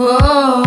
Welkom 0.00 0.59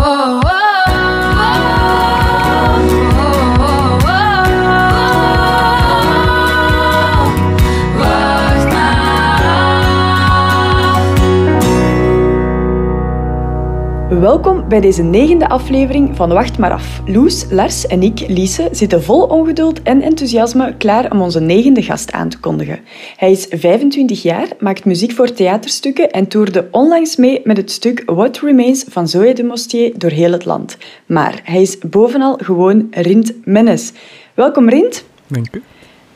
bij 14.74 14.81
deze 14.81 15.03
negende 15.03 15.49
aflevering 15.49 16.15
van 16.15 16.29
Wacht 16.29 16.57
maar 16.57 16.71
af. 16.71 17.01
Loes, 17.05 17.45
Lars 17.49 17.87
en 17.87 18.03
ik, 18.03 18.25
Lise, 18.27 18.69
zitten 18.71 19.03
vol 19.03 19.21
ongeduld 19.21 19.81
en 19.81 20.01
enthousiasme 20.01 20.75
klaar 20.77 21.11
om 21.11 21.21
onze 21.21 21.39
negende 21.39 21.83
gast 21.83 22.11
aan 22.11 22.29
te 22.29 22.39
kondigen. 22.39 22.79
Hij 23.17 23.31
is 23.31 23.45
25 23.49 24.21
jaar, 24.21 24.47
maakt 24.59 24.85
muziek 24.85 25.11
voor 25.11 25.33
theaterstukken 25.33 26.11
en 26.11 26.27
toerde 26.27 26.67
onlangs 26.71 27.15
mee 27.15 27.41
met 27.43 27.57
het 27.57 27.71
stuk 27.71 28.03
What 28.05 28.39
Remains 28.39 28.85
van 28.88 29.07
Zoe 29.07 29.33
de 29.33 29.43
Mostier 29.43 29.93
door 29.97 30.11
heel 30.11 30.31
het 30.31 30.45
land. 30.45 30.77
Maar 31.05 31.41
hij 31.43 31.62
is 31.62 31.77
bovenal 31.77 32.37
gewoon 32.43 32.87
Rint 32.91 33.34
Mennes. 33.43 33.91
Welkom 34.34 34.70
Rint. 34.70 35.05
Dank 35.27 35.55
u. 35.55 35.63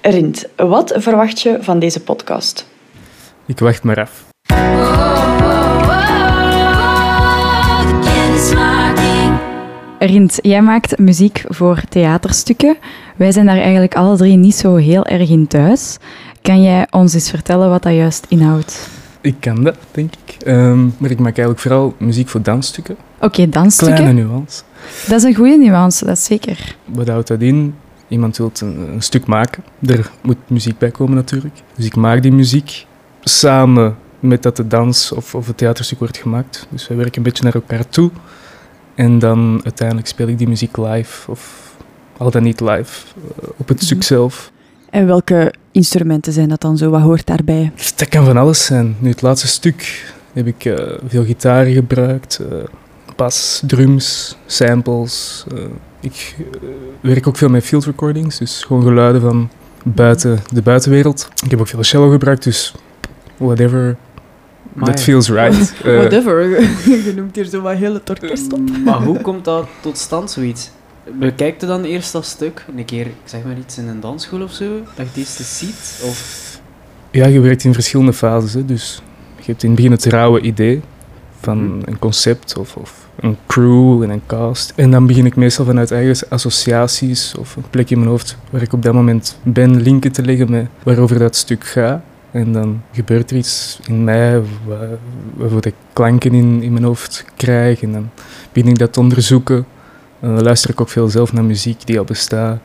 Rint, 0.01 0.47
wat 0.55 0.93
verwacht 0.95 1.41
je 1.41 1.57
van 1.61 1.79
deze 1.79 2.01
podcast? 2.01 2.67
Ik 3.45 3.59
wacht 3.59 3.83
maar 3.83 3.99
af. 3.99 4.25
Rint, 9.99 10.39
jij 10.41 10.61
maakt 10.61 10.97
muziek 10.97 11.43
voor 11.47 11.81
theaterstukken. 11.89 12.77
Wij 13.15 13.31
zijn 13.31 13.45
daar 13.45 13.57
eigenlijk 13.57 13.95
alle 13.95 14.17
drie 14.17 14.37
niet 14.37 14.55
zo 14.55 14.75
heel 14.75 15.05
erg 15.05 15.29
in 15.29 15.47
thuis. 15.47 15.97
Kan 16.41 16.61
jij 16.61 16.87
ons 16.89 17.13
eens 17.13 17.29
vertellen 17.29 17.69
wat 17.69 17.83
dat 17.83 17.93
juist 17.93 18.25
inhoudt? 18.29 18.89
Ik 19.21 19.35
kan 19.39 19.63
dat, 19.63 19.77
denk 19.91 20.13
ik. 20.25 20.43
Ehm, 20.43 20.83
maar 20.97 21.09
ik 21.09 21.17
maak 21.19 21.37
eigenlijk 21.37 21.59
vooral 21.59 21.95
muziek 21.97 22.27
voor 22.27 22.41
dansstukken. 22.41 22.95
Oké, 23.21 23.49
dansstukken. 23.49 23.97
Kleine 23.97 24.21
nuance. 24.21 24.61
Dat 25.07 25.17
is 25.17 25.23
een 25.23 25.35
goede 25.35 25.57
nuance, 25.57 26.05
dat 26.05 26.17
is 26.17 26.25
zeker. 26.25 26.75
Wat 26.85 27.07
houdt 27.07 27.27
dat 27.27 27.41
in? 27.41 27.75
Iemand 28.07 28.37
wil 28.37 28.51
een, 28.61 28.89
een 28.93 29.01
stuk 29.01 29.25
maken. 29.25 29.63
Er 29.85 30.11
moet 30.21 30.37
muziek 30.47 30.77
bij 30.77 30.91
komen 30.91 31.15
natuurlijk. 31.15 31.55
Dus 31.75 31.85
ik 31.85 31.95
maak 31.95 32.21
die 32.21 32.31
muziek 32.31 32.85
samen 33.21 33.95
met 34.19 34.43
dat 34.43 34.55
de 34.55 34.67
dans 34.67 35.11
of, 35.11 35.35
of 35.35 35.47
het 35.47 35.57
theaterstuk 35.57 35.99
wordt 35.99 36.17
gemaakt. 36.17 36.67
Dus 36.69 36.87
wij 36.87 36.97
werken 36.97 37.17
een 37.17 37.23
beetje 37.23 37.43
naar 37.43 37.55
elkaar 37.55 37.89
toe. 37.89 38.11
En 38.95 39.19
dan 39.19 39.61
uiteindelijk 39.63 40.07
speel 40.07 40.27
ik 40.27 40.37
die 40.37 40.47
muziek 40.47 40.77
live, 40.77 41.31
of 41.31 41.71
al 42.17 42.31
dan 42.31 42.43
niet 42.43 42.59
live, 42.59 43.05
eh, 43.15 43.49
op 43.57 43.67
het 43.67 43.83
stuk 43.83 44.03
zelf. 44.03 44.51
En 44.89 45.05
welke 45.05 45.53
instrumenten 45.71 46.33
zijn 46.33 46.49
dat 46.49 46.61
dan 46.61 46.77
zo? 46.77 46.89
Wat 46.89 47.01
hoort 47.01 47.25
daarbij? 47.25 47.71
Dat 47.95 48.09
kan 48.09 48.25
van 48.25 48.37
alles 48.37 48.65
zijn. 48.65 48.95
Nu, 48.99 49.09
het 49.09 49.21
laatste 49.21 49.47
stuk 49.47 50.05
heb 50.33 50.47
ik 50.47 50.65
eh, 50.65 50.97
veel 51.07 51.25
gitaren 51.25 51.73
gebruikt, 51.73 52.39
uh, 52.41 52.57
bas, 53.15 53.61
drums, 53.65 54.37
samples. 54.45 55.45
ik 55.99 56.35
werk 57.01 57.27
ook 57.27 57.37
veel 57.37 57.49
met 57.49 57.63
field 57.63 57.85
recordings, 57.85 58.37
dus 58.37 58.63
gewoon 58.63 58.83
geluiden 58.83 59.21
van 59.21 59.49
buiten 59.83 60.39
de 60.49 60.61
buitenwereld. 60.61 61.29
Ik 61.43 61.51
heb 61.51 61.59
ook 61.59 61.67
veel 61.67 61.83
cello 61.83 62.09
gebruikt, 62.09 62.43
dus 62.43 62.73
whatever 63.37 63.97
That 64.83 65.01
feels 65.01 65.29
right. 65.29 65.73
Uh, 65.85 65.97
Whatever. 65.99 66.49
Je 67.05 67.13
noemt 67.15 67.35
hier 67.35 67.45
zo 67.45 67.61
wat 67.61 67.75
hele 67.75 68.01
orkest 68.09 68.53
op. 68.53 68.59
Maar 68.85 69.01
hoe 69.01 69.21
komt 69.21 69.45
dat 69.45 69.67
tot 69.81 69.97
stand, 69.97 70.31
zoiets? 70.31 70.69
Bekijk 71.19 71.61
je 71.61 71.67
dan 71.67 71.83
eerst 71.83 72.11
dat 72.11 72.25
stuk, 72.25 72.65
een 72.77 72.85
keer, 72.85 73.05
ik 73.05 73.13
zeg 73.25 73.43
maar 73.43 73.57
iets, 73.57 73.77
in 73.77 73.87
een 73.87 73.99
dansschool 73.99 74.41
of 74.41 74.51
zo, 74.51 74.65
dat 74.95 74.95
je 74.95 75.03
het 75.03 75.15
eerst 75.15 75.43
ziet? 75.43 76.01
Of... 76.03 76.59
Ja, 77.11 77.27
je 77.27 77.39
werkt 77.39 77.63
in 77.63 77.73
verschillende 77.73 78.13
fases. 78.13 78.53
Hè. 78.53 78.65
Dus 78.65 79.01
je 79.35 79.43
hebt 79.45 79.63
in 79.63 79.69
het 79.69 79.77
begin 79.77 79.91
het 79.91 80.05
rauwe 80.05 80.41
idee 80.41 80.81
van 81.39 81.65
mhm. 81.65 81.89
een 81.89 81.99
concept 81.99 82.57
of, 82.57 82.75
of 82.75 83.07
een 83.19 83.37
crew 83.47 84.03
en 84.03 84.09
een 84.09 84.21
cast. 84.25 84.73
En 84.75 84.91
dan 84.91 85.07
begin 85.07 85.25
ik 85.25 85.35
meestal 85.35 85.65
vanuit 85.65 85.91
eigen 85.91 86.27
associaties 86.29 87.35
of 87.35 87.55
een 87.55 87.69
plek 87.69 87.89
in 87.89 87.97
mijn 87.97 88.09
hoofd 88.09 88.37
waar 88.49 88.61
ik 88.61 88.73
op 88.73 88.83
dat 88.83 88.93
moment 88.93 89.39
ben, 89.43 89.81
linken 89.81 90.11
te 90.11 90.21
leggen 90.21 90.51
met 90.51 90.67
waarover 90.83 91.19
dat 91.19 91.35
stuk 91.35 91.63
gaat. 91.63 92.01
En 92.37 92.53
dan 92.53 92.81
gebeurt 92.91 93.31
er 93.31 93.37
iets 93.37 93.79
in 93.87 94.03
mij 94.03 94.41
waarvoor 95.35 95.65
ik 95.65 95.73
klanken 95.93 96.33
in, 96.33 96.61
in 96.61 96.71
mijn 96.73 96.83
hoofd 96.83 97.25
krijg. 97.35 97.81
En 97.81 97.91
dan 97.91 98.09
begin 98.53 98.69
ik 98.69 98.77
dat 98.77 98.93
te 98.93 98.99
onderzoeken. 98.99 99.65
En 100.19 100.35
dan 100.35 100.43
luister 100.43 100.69
ik 100.69 100.81
ook 100.81 100.89
veel 100.89 101.07
zelf 101.07 101.33
naar 101.33 101.43
muziek 101.43 101.85
die 101.85 101.99
al 101.99 102.05
bestaat. 102.05 102.59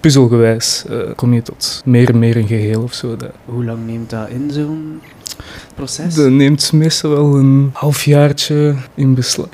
Puzzelgewijs 0.00 0.84
uh, 0.90 0.98
kom 1.16 1.34
je 1.34 1.42
tot 1.42 1.82
meer 1.84 2.08
en 2.08 2.18
meer 2.18 2.36
een 2.36 2.46
geheel 2.46 2.82
of 2.82 2.94
zo. 2.94 3.16
Dat. 3.16 3.30
Hoe 3.44 3.64
lang 3.64 3.86
neemt 3.86 4.10
dat 4.10 4.28
in, 4.28 4.50
zo'n 4.50 5.00
proces? 5.74 6.14
Dat 6.14 6.30
neemt 6.30 6.72
meestal 6.72 7.10
wel 7.10 7.34
een 7.34 7.70
halfjaartje 7.72 8.74
in 8.94 9.14
beslag. 9.14 9.48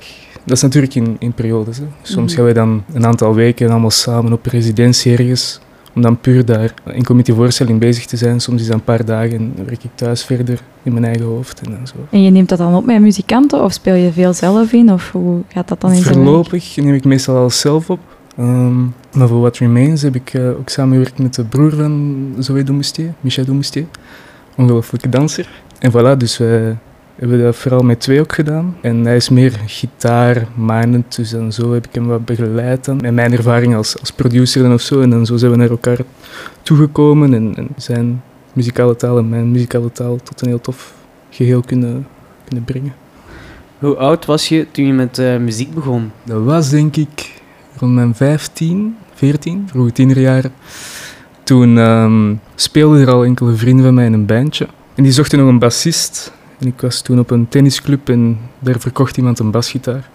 Dat 0.45 0.57
is 0.57 0.63
natuurlijk 0.63 0.95
in, 0.95 1.17
in 1.19 1.33
periodes. 1.33 1.79
Hè. 1.79 1.85
Soms 2.03 2.33
mhm. 2.33 2.41
gaan 2.41 2.49
we 2.49 2.55
dan 2.55 2.85
een 2.93 3.07
aantal 3.07 3.35
weken 3.35 3.71
allemaal 3.71 3.91
samen 3.91 4.33
op 4.33 4.47
residentie 4.47 5.17
ergens 5.17 5.61
om 5.95 6.03
dan 6.03 6.21
puur 6.21 6.45
daar 6.45 6.75
enkel 6.85 7.15
met 7.15 7.27
die 7.27 7.35
voorstelling 7.35 7.79
bezig 7.79 8.07
te 8.07 8.17
zijn. 8.17 8.41
Soms 8.41 8.61
is 8.61 8.67
dat 8.67 8.77
een 8.77 8.85
paar 8.85 9.05
dagen 9.05 9.37
en 9.37 9.53
dan 9.57 9.65
werk 9.65 9.85
ik 9.85 9.91
thuis 9.95 10.25
verder 10.25 10.61
in 10.83 10.93
mijn 10.93 11.05
eigen 11.05 11.25
hoofd 11.25 11.61
en 11.61 11.87
zo. 11.87 11.95
En 12.11 12.23
je 12.23 12.31
neemt 12.31 12.49
dat 12.49 12.59
dan 12.59 12.75
op 12.75 12.85
met 12.85 13.01
muzikanten 13.01 13.63
of 13.63 13.73
speel 13.73 13.95
je 13.95 14.13
veel 14.13 14.33
zelf 14.33 14.73
in? 14.73 14.93
Of 14.93 15.13
hoe 15.13 15.43
gaat 15.49 15.69
dat 15.69 15.81
dan 15.81 15.93
in 15.93 16.03
Voorlopig 16.03 16.77
neem 16.77 16.95
ik 16.95 17.05
meestal 17.05 17.37
alles 17.37 17.61
zelf 17.61 17.91
op. 17.91 18.01
Ehm, 18.37 18.83
maar 19.13 19.29
voor 19.29 19.41
What 19.41 19.57
Remains 19.57 20.03
heb 20.03 20.15
ik 20.15 20.35
uh, 20.35 20.49
ook 20.49 20.69
samengewerkt 20.69 21.19
met 21.19 21.35
de 21.35 21.45
broer 21.45 21.73
van 21.75 22.35
Zoé 22.39 22.63
Domestier, 22.63 23.13
Michel 23.21 23.45
Domestier. 23.45 23.87
Ongelooflijke 24.57 25.09
danser. 25.09 25.49
En 25.79 25.91
voilà, 25.91 26.17
dus 26.17 26.39
wij 26.39 26.77
we 27.25 27.31
hebben 27.31 27.47
dat 27.47 27.57
vooral 27.57 27.83
met 27.83 28.01
twee 28.01 28.21
ook 28.21 28.35
gedaan. 28.35 28.77
En 28.81 29.05
hij 29.05 29.17
is 29.17 29.29
meer 29.29 29.61
gitaar-minded, 29.67 31.17
dus 31.17 31.31
dan 31.31 31.53
zo 31.53 31.73
heb 31.73 31.87
ik 31.87 31.95
hem 31.95 32.07
wat 32.07 32.25
begeleid. 32.25 32.89
En 32.89 33.15
mijn 33.15 33.33
ervaring 33.33 33.75
als, 33.75 34.01
als 34.01 34.13
producer 34.13 34.63
dan 34.63 34.73
of 34.73 34.81
zo. 34.81 35.01
En 35.01 35.11
dan 35.11 35.27
zo 35.27 35.37
zijn 35.37 35.51
we 35.51 35.57
naar 35.57 35.71
elkaar 35.71 35.99
toegekomen 36.63 37.35
en, 37.35 37.55
en 37.57 37.69
zijn 37.77 38.23
muzikale 38.53 38.97
taal 38.97 39.19
en 39.19 39.29
mijn 39.29 39.51
muzikale 39.51 39.93
taal 39.93 40.17
tot 40.17 40.41
een 40.41 40.49
heel 40.49 40.61
tof 40.61 40.95
geheel 41.31 41.61
kunnen, 41.61 42.07
kunnen 42.45 42.65
brengen. 42.65 42.95
Hoe 43.79 43.97
oud 43.97 44.25
was 44.25 44.49
je 44.49 44.67
toen 44.71 44.87
je 44.87 44.93
met 44.93 45.19
uh, 45.19 45.37
muziek 45.37 45.75
begon? 45.75 46.11
Dat 46.23 46.43
was 46.43 46.71
denk 46.71 46.97
ik 46.97 47.43
rond 47.79 47.95
mijn 47.95 48.15
15, 48.15 48.97
14, 49.15 49.69
vroege 49.71 49.93
tienerjaren. 49.93 50.53
Toen 51.43 51.77
um, 51.77 52.41
speelden 52.55 53.01
er 53.01 53.11
al 53.11 53.25
enkele 53.25 53.55
vrienden 53.55 53.85
van 53.85 53.95
mij 53.95 54.07
in 54.07 54.13
een 54.13 54.27
bandje. 54.27 54.67
En 54.95 55.03
die 55.03 55.13
zochten 55.13 55.39
nog 55.39 55.49
een 55.49 55.59
bassist. 55.59 56.33
En 56.65 56.71
ik 56.71 56.81
was 56.81 57.01
toen 57.01 57.19
op 57.19 57.31
een 57.31 57.49
tennisclub 57.49 58.09
en 58.09 58.39
daar 58.59 58.79
verkocht 58.79 59.17
iemand 59.17 59.39
een 59.39 59.51
basgitaar. 59.51 60.11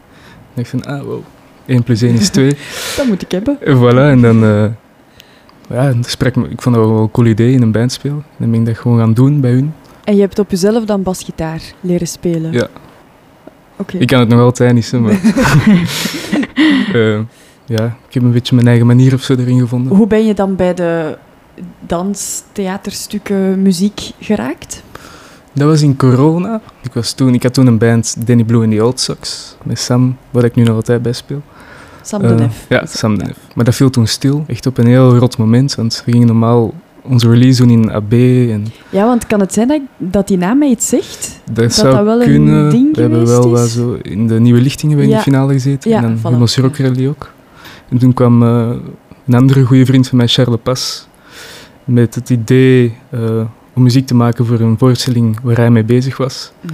En 0.53 0.61
ik 0.61 0.65
van, 0.65 0.85
ah 0.85 1.03
wow, 1.03 1.21
1 1.65 1.83
plus 1.83 2.01
1 2.01 2.13
is 2.13 2.29
2. 2.39 2.57
dat 2.97 3.05
moet 3.07 3.21
ik 3.21 3.31
hebben. 3.31 3.57
En 3.61 3.77
voilà, 3.77 4.11
en 4.11 4.21
dan... 4.21 4.43
Uh, 4.43 4.65
ja, 5.69 5.93
sprak 6.01 6.35
ik 6.35 6.61
vond 6.61 6.75
dat 6.75 6.85
wel 6.85 7.01
een 7.01 7.11
cool 7.11 7.27
idee 7.27 7.53
in 7.53 7.61
een 7.61 7.71
band 7.71 7.91
spelen. 7.91 8.15
En 8.15 8.23
dan 8.37 8.51
ben 8.51 8.59
ik 8.59 8.65
dat 8.65 8.77
gewoon 8.77 8.97
gaan 8.97 9.13
doen 9.13 9.41
bij 9.41 9.51
hun. 9.51 9.73
En 10.03 10.15
je 10.15 10.21
hebt 10.21 10.39
op 10.39 10.51
jezelf 10.51 10.85
dan 10.85 11.03
basgitaar 11.03 11.61
leren 11.79 12.07
spelen? 12.07 12.51
Ja. 12.51 12.67
Oké. 13.75 13.97
Ik 13.97 14.07
kan 14.07 14.19
het 14.19 14.29
nog 14.29 14.39
altijd 14.39 14.73
niet, 14.73 14.91
maar... 14.91 15.19
uh, 16.93 17.19
ja, 17.75 17.85
ik 18.07 18.13
heb 18.13 18.23
een 18.23 18.31
beetje 18.31 18.55
mijn 18.55 18.67
eigen 18.67 18.85
manier 18.85 19.13
of 19.13 19.21
zo 19.21 19.35
erin 19.35 19.59
gevonden. 19.59 19.95
Hoe 19.97 20.07
ben 20.07 20.25
je 20.25 20.33
dan 20.33 20.55
bij 20.55 20.73
de 20.73 21.17
dans, 21.79 22.43
theaterstukken, 22.51 23.61
muziek 23.61 24.11
geraakt? 24.19 24.83
Dat 25.53 25.67
was 25.67 25.81
in 25.81 25.95
corona. 25.95 26.61
Ik, 26.81 26.93
was 26.93 27.13
toen, 27.13 27.33
ik 27.33 27.43
had 27.43 27.53
toen 27.53 27.67
een 27.67 27.77
band, 27.77 28.27
Danny 28.27 28.43
Blue 28.43 28.63
in 28.63 28.69
the 28.69 28.85
Old 28.85 28.99
Sox, 28.99 29.55
met 29.63 29.79
Sam, 29.79 30.17
waar 30.31 30.43
ik 30.43 30.55
nu 30.55 30.63
nog 30.63 30.75
altijd 30.75 31.01
bij 31.01 31.13
speel. 31.13 31.41
Sam 32.01 32.21
de 32.21 32.27
eh, 32.27 32.49
ja, 32.69 32.85
Sam 32.85 33.17
de 33.17 33.23
Nef. 33.23 33.37
Maar 33.55 33.65
dat 33.65 33.75
viel 33.75 33.89
toen 33.89 34.07
stil, 34.07 34.43
echt 34.47 34.65
op 34.65 34.77
een 34.77 34.87
heel 34.87 35.17
rot 35.17 35.37
moment, 35.37 35.75
want 35.75 36.03
we 36.05 36.11
gingen 36.11 36.27
normaal 36.27 36.73
onze 37.01 37.29
release 37.29 37.65
doen 37.65 37.71
in 37.71 37.91
AB. 37.91 38.11
En 38.11 38.65
ja, 38.89 39.05
want 39.05 39.27
kan 39.27 39.39
het 39.39 39.53
zijn 39.53 39.67
dat, 39.67 39.81
dat 39.97 40.27
die 40.27 40.37
naam 40.37 40.57
mij 40.57 40.69
iets 40.69 40.87
zegt? 40.87 41.39
Dat, 41.45 41.55
dat 41.55 41.73
zou 41.73 41.95
dat 41.95 42.03
wel 42.03 42.19
kunnen. 42.19 42.55
Een 42.55 42.69
ding 42.69 42.95
we 42.95 43.01
hebben 43.01 43.25
wel 43.25 43.49
wat 43.49 43.69
zo 43.69 43.97
in 44.01 44.27
de 44.27 44.39
nieuwe 44.39 44.61
lichtingen 44.61 44.99
in 44.99 45.09
de 45.09 45.19
finale 45.19 45.53
gezeten. 45.53 45.89
Ja, 45.89 46.03
en 46.03 46.19
dan 46.21 46.33
Humus 46.33 46.57
Rock 46.57 46.77
Rally 46.77 47.07
ook. 47.07 47.31
En 47.89 47.97
toen 47.97 48.13
kwam 48.13 48.43
uh, 48.43 48.69
een 49.27 49.33
andere 49.33 49.63
goede 49.63 49.85
vriend 49.85 50.07
van 50.07 50.17
mij, 50.17 50.27
Charles 50.27 50.59
Pas, 50.63 51.07
met 51.83 52.15
het 52.15 52.29
idee... 52.29 52.97
Uh, 53.13 53.41
om 53.79 53.85
muziek 53.85 54.07
te 54.07 54.15
maken 54.15 54.45
voor 54.45 54.59
een 54.59 54.77
voorstelling 54.77 55.39
waar 55.43 55.55
hij 55.55 55.69
mee 55.69 55.83
bezig 55.83 56.17
was. 56.17 56.51
Mhm. 56.61 56.73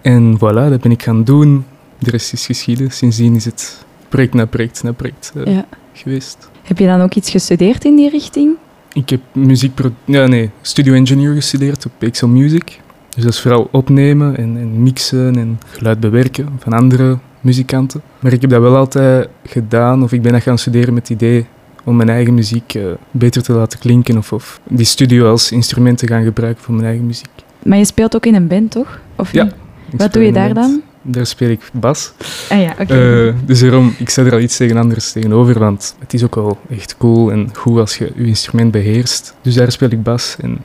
En 0.00 0.36
voilà, 0.36 0.70
dat 0.70 0.80
ben 0.80 0.90
ik 0.90 1.02
gaan 1.02 1.24
doen. 1.24 1.64
De 1.98 2.10
rest 2.10 2.32
is 2.32 2.46
geschieden. 2.46 2.90
Sindsdien 2.90 3.34
is 3.34 3.44
het 3.44 3.84
project 4.08 4.34
na 4.34 4.44
project 4.44 4.82
na 4.82 4.92
project 4.92 5.32
uh, 5.36 5.54
ja. 5.54 5.66
geweest. 5.92 6.50
Heb 6.62 6.78
je 6.78 6.86
dan 6.86 7.00
ook 7.00 7.14
iets 7.14 7.30
gestudeerd 7.30 7.84
in 7.84 7.96
die 7.96 8.10
richting? 8.10 8.56
Ik 8.92 9.08
heb 9.08 9.20
muziek... 9.32 9.80
Ja, 10.04 10.26
nee, 10.26 10.50
studio 10.62 10.94
engineer 10.94 11.34
gestudeerd 11.34 11.86
op 11.86 11.92
Pixel 11.98 12.28
Music. 12.28 12.80
Dus 13.14 13.24
dat 13.24 13.32
is 13.32 13.40
vooral 13.40 13.68
opnemen 13.72 14.36
en, 14.36 14.56
en 14.56 14.82
mixen 14.82 15.36
en 15.36 15.60
geluid 15.66 16.00
bewerken 16.00 16.48
van 16.58 16.72
andere 16.72 17.18
muzikanten. 17.40 18.02
Maar 18.20 18.32
ik 18.32 18.40
heb 18.40 18.50
dat 18.50 18.60
wel 18.60 18.76
altijd 18.76 19.28
gedaan, 19.44 20.02
of 20.02 20.12
ik 20.12 20.22
ben 20.22 20.32
dat 20.32 20.42
gaan 20.42 20.58
studeren 20.58 20.94
met 20.94 21.08
het 21.08 21.16
idee 21.22 21.46
om 21.84 21.96
mijn 21.96 22.08
eigen 22.08 22.34
muziek 22.34 22.74
uh, 22.74 22.84
beter 23.10 23.42
te 23.42 23.52
laten 23.52 23.78
klinken 23.78 24.16
of, 24.16 24.32
of, 24.32 24.60
die 24.68 24.86
studio 24.86 25.30
als 25.30 25.52
instrument 25.52 25.98
te 25.98 26.06
gaan 26.06 26.24
gebruiken 26.24 26.62
voor 26.62 26.74
mijn 26.74 26.86
eigen 26.86 27.06
muziek. 27.06 27.30
Maar 27.62 27.78
je 27.78 27.84
speelt 27.84 28.16
ook 28.16 28.26
in 28.26 28.34
een 28.34 28.46
band, 28.46 28.70
toch? 28.70 29.00
Of 29.16 29.32
ja. 29.32 29.48
Wat 29.96 30.12
doe 30.12 30.22
je 30.22 30.32
daar 30.32 30.54
dan? 30.54 30.82
daar 31.02 31.26
speel 31.26 31.48
ik 31.48 31.70
bas. 31.72 32.12
Ah 32.48 32.60
ja, 32.60 32.74
oké. 32.78 33.26
Eh, 33.26 33.34
dus 33.44 33.60
daarom, 33.60 33.94
ik 33.98 34.10
sta 34.10 34.22
er 34.22 34.32
al 34.32 34.38
iets 34.40 34.56
tegen 34.56 34.76
anders 34.76 35.12
tegenover, 35.12 35.58
want 35.58 35.96
het 35.98 36.14
is 36.14 36.24
ook 36.24 36.34
wel 36.34 36.58
echt 36.70 36.96
cool 36.96 37.32
en 37.32 37.50
goed 37.54 37.78
als 37.78 37.96
je 37.96 38.12
je 38.14 38.24
instrument 38.24 38.70
beheerst. 38.70 39.34
Dus 39.42 39.54
daar 39.54 39.72
speel 39.72 39.90
ik 39.90 40.02
bas 40.02 40.36
en 40.40 40.58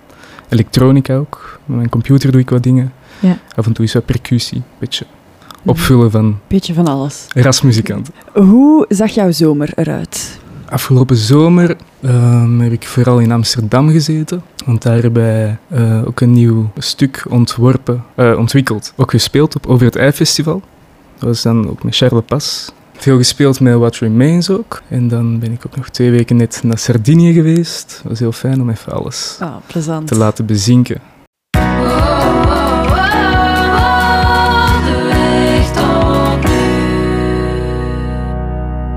elektronica 0.50 1.16
ook. 1.16 1.60
Met 1.66 1.78
mijn 1.78 1.90
computer 1.90 2.32
doe 2.32 2.42
ik 2.42 2.50
wat 2.50 2.64
dingen. 2.64 2.94
Ja. 3.20 3.38
Af 3.56 3.66
en 3.66 3.74
toe 3.74 3.86
is 3.86 3.94
wat 3.94 4.06
percussie, 4.06 4.58
een 4.58 4.64
beetje 4.80 5.06
opvullen 5.66 6.12
van 6.12 6.40
Beetje 6.48 6.74
van 6.74 6.88
alles. 6.88 7.28
rasmuzikanten. 7.34 8.14
Hoe 8.34 8.86
zag 8.90 9.12
jouw 9.12 9.32
zomer 9.32 9.72
eruit? 9.76 10.40
Afgelopen 10.70 11.16
zomer 11.16 11.76
ehm, 12.02 12.60
heb 12.60 12.72
ik 12.72 12.88
vooral 12.88 13.20
in 13.20 13.32
Amsterdam 13.32 13.90
gezeten, 13.90 14.44
want 14.66 14.82
daar 14.82 15.02
hebben 15.02 15.24
wij 15.24 15.58
eh, 15.68 16.08
ook 16.08 16.22
een 16.22 16.32
nieuw 16.32 16.72
stuk 16.78 17.26
ontworpen, 17.30 18.04
eh, 18.16 18.38
ontwikkeld. 18.38 18.94
Ook 18.96 19.12
gespeeld 19.12 19.56
op 19.56 19.68
Over 19.68 19.86
het 19.86 19.96
Ei 19.96 20.12
Festival. 20.12 20.62
Dat 21.14 21.30
was 21.30 21.42
dan 21.42 21.70
ook 21.70 21.84
met 21.84 21.96
Charles 21.96 22.24
Pas. 22.26 22.72
Veel 22.94 23.18
gespeeld 23.18 23.60
met 23.60 23.76
What 23.76 23.96
Remains 23.96 24.50
ook. 24.50 24.82
En 24.90 25.08
dan 25.08 25.40
ben 25.40 25.52
ik 25.52 25.66
ook 25.66 25.76
nog 25.76 25.90
twee 25.90 26.12
weken 26.12 26.36
net 26.36 26.60
naar 26.64 26.78
Sardinië 26.78 27.34
geweest. 27.34 28.00
Dat 28.02 28.12
was 28.12 28.20
heel 28.20 28.32
fijn 28.32 28.62
om 28.62 28.70
even 28.70 28.94
alles 28.94 29.38
Ah, 29.40 29.56
te 30.06 30.16
laten 30.16 30.46
bezinken. 30.46 31.02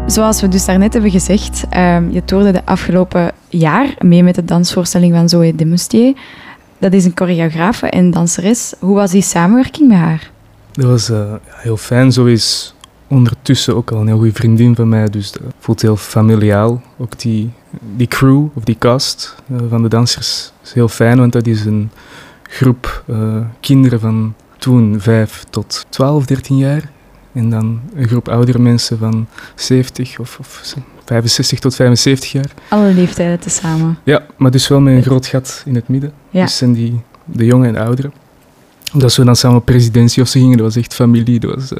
Zoals 0.09 0.41
we 0.41 0.49
dus 0.49 0.65
daarnet 0.65 0.93
hebben 0.93 1.11
gezegd, 1.11 1.65
ehm, 1.71 2.11
je 2.11 2.25
toerde 2.25 2.53
de 2.53 2.65
afgelopen 2.65 3.33
jaar 3.49 3.95
mee 3.99 4.23
met 4.23 4.35
de 4.35 4.45
dansvoorstelling 4.45 5.15
van 5.15 5.29
Zoe 5.29 5.55
Demustier. 5.55 6.17
Dat 6.79 6.93
is 6.93 7.05
een 7.05 7.13
choreografe 7.15 7.87
en 7.87 8.11
danseres. 8.11 8.75
Hoe 8.79 8.95
was 8.95 9.11
die 9.11 9.23
samenwerking 9.23 9.89
met 9.89 9.99
haar? 9.99 10.31
Dat 10.73 10.85
was 10.85 11.11
eh, 11.11 11.33
heel 11.47 11.77
fijn. 11.77 12.13
Zo 12.13 12.25
is 12.25 12.75
ondertussen 13.09 13.77
ook 13.77 13.91
al 13.91 14.01
een 14.01 14.07
heel 14.07 14.17
goede 14.17 14.33
vriendin 14.33 14.75
van 14.75 14.89
mij. 14.89 15.09
Dus 15.09 15.33
dat 15.33 15.43
voelt 15.59 15.83
heel 15.83 15.97
familiaal. 15.97 16.83
Ook 16.99 17.19
die, 17.19 17.51
die 17.97 18.09
crew 18.09 18.47
of 18.55 18.65
die 18.65 18.79
cast 18.79 19.35
eh, 19.51 19.57
van 19.69 19.83
de 19.83 19.89
dansers 19.89 20.53
is 20.63 20.73
heel 20.73 20.89
fijn, 20.89 21.19
want 21.19 21.33
dat 21.33 21.47
is 21.47 21.65
een 21.65 21.91
groep 22.43 23.05
eh, 23.07 23.41
kinderen 23.61 24.01
van 24.01 24.35
toen 24.59 25.01
5 25.01 25.45
tot 25.51 25.87
12, 25.89 26.27
13 26.27 26.57
jaar. 26.57 26.91
En 27.39 27.51
dan 27.51 27.81
een 27.95 28.09
groep 28.09 28.29
oudere 28.29 28.59
mensen 28.59 28.99
van 28.99 29.27
70 29.55 30.19
of, 30.19 30.37
of 30.41 30.75
65 31.05 31.59
tot 31.59 31.75
75 31.75 32.33
jaar. 32.33 32.51
Alle 32.69 32.93
leeftijden 32.95 33.41
tezamen. 33.41 33.99
Ja, 34.05 34.27
maar 34.37 34.51
dus 34.51 34.69
wel 34.69 34.81
met 34.81 34.95
een 34.95 35.03
groot 35.03 35.27
gat 35.27 35.63
in 35.67 35.75
het 35.75 35.89
midden. 35.89 36.13
Ja. 36.31 36.43
Dus 36.45 36.57
zijn 36.57 36.73
die 36.73 37.01
de 37.25 37.45
jongen 37.45 37.67
en 37.69 37.73
de 37.75 37.81
ouderen. 37.81 38.13
Omdat 38.95 39.15
we 39.17 39.25
dan 39.25 39.37
samen 39.37 39.57
op 39.57 39.65
presidentie 39.65 40.23
of 40.23 40.29
zo 40.29 40.41
gingen, 40.41 40.57
dat 40.57 40.67
was 40.67 40.77
echt 40.77 40.95
familie. 40.95 41.41
Dat 41.41 41.55
was 41.55 41.73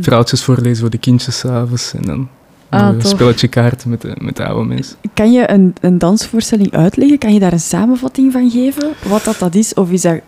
verhaaltjes 0.00 0.42
voorlezen 0.42 0.80
voor 0.80 0.90
de 0.90 0.98
kindjes 0.98 1.38
s'avonds. 1.38 1.94
En 1.94 2.02
dan 2.02 2.28
Ah, 2.68 2.88
een 2.88 2.98
tof. 2.98 3.10
spelletje 3.10 3.48
kaarten 3.48 3.90
met 3.90 4.00
de, 4.00 4.16
met 4.20 4.36
de 4.36 4.46
oude 4.46 4.68
mensen. 4.68 4.96
Kan 5.14 5.32
je 5.32 5.50
een, 5.50 5.74
een 5.80 5.98
dansvoorstelling 5.98 6.72
uitleggen? 6.72 7.18
Kan 7.18 7.32
je 7.32 7.40
daar 7.40 7.52
een 7.52 7.60
samenvatting 7.60 8.32
van 8.32 8.50
geven? 8.50 8.88
Wat 9.08 9.24
dat, 9.24 9.38
dat 9.38 9.54
is? 9.54 9.74
Of 9.74 9.90
is 9.90 10.00
dat, 10.02 10.20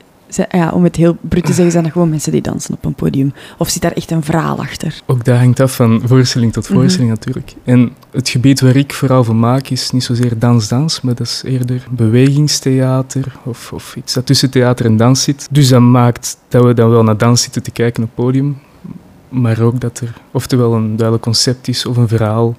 ja, 0.51 0.71
om 0.71 0.85
het 0.85 0.97
heel 0.97 1.17
bruut 1.21 1.45
te 1.45 1.53
zeggen, 1.53 1.73
zijn 1.73 1.85
dat 1.85 1.93
gewoon 1.93 2.09
mensen 2.09 2.33
die 2.33 2.41
dansen 2.41 2.75
op 2.75 2.85
een 2.85 2.95
podium? 2.95 3.33
Of 3.59 3.69
zit 3.69 3.83
daar 3.83 3.93
echt 3.93 4.11
een 4.11 4.23
verhaal 4.23 4.59
achter? 4.59 5.01
Ook 5.07 5.25
dat 5.25 5.37
hangt 5.39 5.61
af 5.61 5.75
van 5.75 6.03
voorstelling 6.05 6.53
tot 6.53 6.69
Mhm. 6.69 6.79
voorstelling 6.79 7.11
natuurlijk. 7.11 7.55
En 7.65 7.93
het 8.11 8.29
gebied 8.29 8.61
waar 8.61 8.77
ik 8.77 8.93
vooral 8.93 9.25
voor 9.25 9.37
maak 9.37 9.69
is 9.69 9.91
niet 9.91 10.05
zozeer 10.05 10.39
dans-dans, 10.39 11.01
maar 11.01 11.15
dat 11.15 11.27
is 11.27 11.43
eerder 11.45 11.87
bewegingstheater 11.91 13.33
of, 13.45 13.73
of 13.73 13.97
iets 13.97 14.15
dat 14.15 14.27
tussen 14.27 14.51
theater 14.51 14.87
en 14.87 14.97
dans 14.97 15.23
zit. 15.23 15.49
Dus 15.51 15.69
dat 15.69 15.81
maakt 15.81 16.37
dat 16.49 16.65
we 16.65 16.75
dan 16.75 16.91
wel 16.91 17.03
naar 17.03 17.17
dans 17.17 17.43
zitten 17.43 17.63
te 17.63 17.71
kijken 17.71 18.03
op 18.03 18.09
het 18.15 18.25
podium, 18.25 18.59
maar 19.29 19.61
ook 19.61 19.81
dat 19.81 19.99
er 20.01 20.13
oftewel 20.31 20.75
een 20.75 20.97
duidelijk 20.97 21.23
concept 21.25 21.69
is 21.69 21.87
of 21.87 21.97
een 21.97 22.09
verhaal 22.09 22.55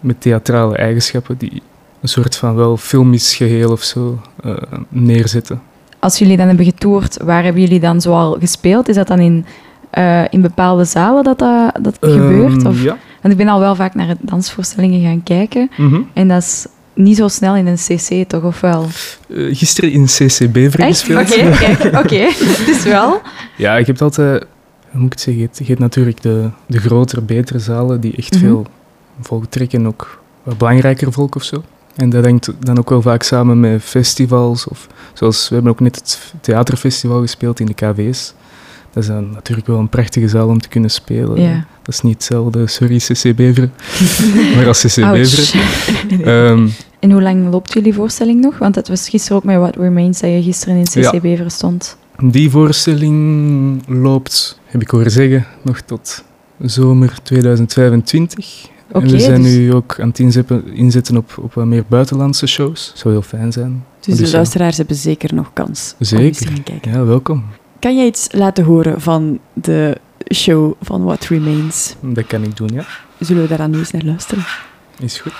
met 0.00 0.20
theatrale 0.20 0.76
eigenschappen 0.76 1.36
die 1.38 1.62
een 2.00 2.08
soort 2.08 2.36
van 2.36 2.54
wel 2.54 2.76
filmisch 2.76 3.34
geheel 3.36 3.70
of 3.70 3.82
zo 3.82 4.20
eh, 4.42 4.56
neerzetten. 4.88 5.60
Als 6.00 6.18
jullie 6.18 6.36
dan 6.36 6.46
hebben 6.46 6.64
getoerd, 6.64 7.16
waar 7.24 7.44
hebben 7.44 7.62
jullie 7.62 7.80
dan 7.80 8.00
zoal 8.00 8.36
gespeeld? 8.40 8.88
Is 8.88 8.94
dat 8.94 9.06
dan 9.06 9.18
in, 9.18 9.44
eh, 9.90 10.22
in 10.30 10.40
bepaalde 10.40 10.84
zalen 10.84 11.24
dat 11.24 11.38
dat, 11.38 11.72
dat 11.82 11.96
gebeurt? 12.00 12.56
Ehm, 12.56 12.66
Of? 12.66 12.82
Ja. 12.82 12.96
Want 13.22 13.34
ik 13.34 13.36
ben 13.36 13.48
al 13.48 13.60
wel 13.60 13.74
vaak 13.74 13.94
naar 13.94 14.14
dansvoorstellingen 14.20 15.02
gaan 15.02 15.22
kijken. 15.22 15.70
Mhm. 15.76 16.00
En 16.12 16.28
dat 16.28 16.42
is 16.42 16.66
niet 16.94 17.16
zo 17.16 17.28
snel 17.28 17.56
in 17.56 17.66
een 17.66 17.76
cc, 17.76 18.28
toch? 18.28 18.42
Of 18.42 18.60
wel? 18.60 18.86
Eh, 19.28 19.56
gisteren 19.56 19.92
in 19.92 20.04
CCB 20.04 20.56
gespeeld. 20.70 21.30
Oké, 21.32 21.98
oké. 21.98 22.26
Dus 22.66 22.82
wel. 22.84 23.20
Ja, 23.56 23.76
ik 23.76 23.86
heb 23.86 24.02
altijd, 24.02 24.44
hoe 24.90 25.00
moet 25.00 25.12
ik 25.12 25.12
het 25.12 25.20
zeggen, 25.20 25.48
je 25.56 25.64
hebt 25.64 25.78
natuurlijk 25.78 26.22
de, 26.22 26.48
de 26.66 26.78
grotere, 26.78 27.20
betere 27.20 27.58
zalen 27.58 28.00
die 28.00 28.16
echt 28.16 28.34
Mhm. 28.34 28.40
veel 28.44 28.66
volk 29.20 29.44
trekken, 29.48 29.86
ook 29.86 30.20
belangrijker 30.58 31.12
volk 31.12 31.34
of 31.34 31.42
zo. 31.42 31.62
En 32.00 32.10
dat 32.10 32.24
hangt 32.24 32.52
dan 32.58 32.78
ook 32.78 32.90
wel 32.90 33.02
vaak 33.02 33.22
samen 33.22 33.60
met 33.60 33.82
festivals, 33.82 34.68
of 34.68 34.86
zoals 35.12 35.48
we 35.48 35.54
hebben 35.54 35.72
ook 35.72 35.80
net 35.80 35.96
het 35.96 36.32
theaterfestival 36.40 37.20
gespeeld 37.20 37.60
in 37.60 37.66
de 37.66 37.74
KV's. 37.74 38.34
Dat 38.92 39.02
is 39.02 39.08
dan 39.08 39.30
natuurlijk 39.30 39.66
wel 39.66 39.78
een 39.78 39.88
prachtige 39.88 40.28
zaal 40.28 40.48
om 40.48 40.60
te 40.60 40.68
kunnen 40.68 40.90
spelen. 40.90 41.40
Ja. 41.40 41.64
Dat 41.82 41.94
is 41.94 42.00
niet 42.00 42.14
hetzelfde, 42.14 42.66
sorry 42.66 42.96
CC 42.96 43.36
Beveren, 43.36 43.72
maar 44.56 44.66
als 44.66 44.80
CC. 44.80 45.10
Beveren. 45.12 45.60
Ehm, 46.24 46.68
En 47.00 47.10
hoe 47.10 47.22
lang 47.22 47.50
loopt 47.50 47.72
jullie 47.72 47.94
voorstelling 47.94 48.40
nog? 48.40 48.58
Want 48.58 48.74
het 48.74 48.88
was 48.88 49.08
gisteren 49.08 49.36
ook 49.36 49.44
met 49.44 49.56
What 49.56 49.76
Remains 49.76 50.20
dat 50.20 50.30
je 50.30 50.42
gisteren 50.42 50.76
in 50.76 50.84
CC 50.84 50.94
Ja. 50.94 51.10
Beveren 51.20 51.50
stond. 51.50 51.96
Die 52.18 52.50
voorstelling 52.50 53.82
loopt, 53.86 54.58
heb 54.64 54.80
ik 54.82 54.90
horen 54.90 55.10
zeggen, 55.10 55.46
nog 55.62 55.80
tot 55.80 56.24
zomer 56.58 57.14
2025. 57.22 58.68
En 58.92 59.00
we 59.00 59.18
zijn 59.20 59.42
dus- 59.42 59.52
nu 59.52 59.74
ook 59.74 60.00
aan 60.00 60.08
het 60.08 60.18
inzetten, 60.18 60.72
inzetten 60.72 61.16
op, 61.16 61.38
op 61.38 61.54
wat 61.54 61.66
meer 61.66 61.84
buitenlandse 61.88 62.46
shows. 62.46 62.92
Zou 62.94 63.14
heel 63.14 63.22
fijn 63.22 63.52
zijn. 63.52 63.84
Dus 64.00 64.14
de 64.14 64.20
Dus 64.20 64.30
ja. 64.30 64.36
luisteraars 64.36 64.76
hebben 64.76 64.96
zeker 64.96 65.34
nog 65.34 65.50
kans 65.52 65.94
om 65.98 66.06
Zeker. 66.06 66.46
te 66.54 66.62
kijken. 66.62 66.92
Ja, 66.92 67.04
welkom. 67.04 67.44
Kan 67.78 67.96
jij 67.96 68.06
iets 68.06 68.28
laten 68.32 68.64
horen 68.64 69.00
van 69.00 69.38
de 69.52 69.96
show 70.34 70.72
van 70.82 71.04
What 71.04 71.24
Remains? 71.24 71.94
Dat 72.00 72.26
kan 72.26 72.42
ik 72.42 72.56
doen, 72.56 72.70
ja. 72.72 72.84
Zullen 73.18 73.48
we 73.48 73.56
daar 73.56 73.68
nu 73.68 73.78
eens 73.78 73.90
naar 73.90 74.04
luisteren? 74.04 74.44
Is 74.98 75.18
goed. 75.20 75.32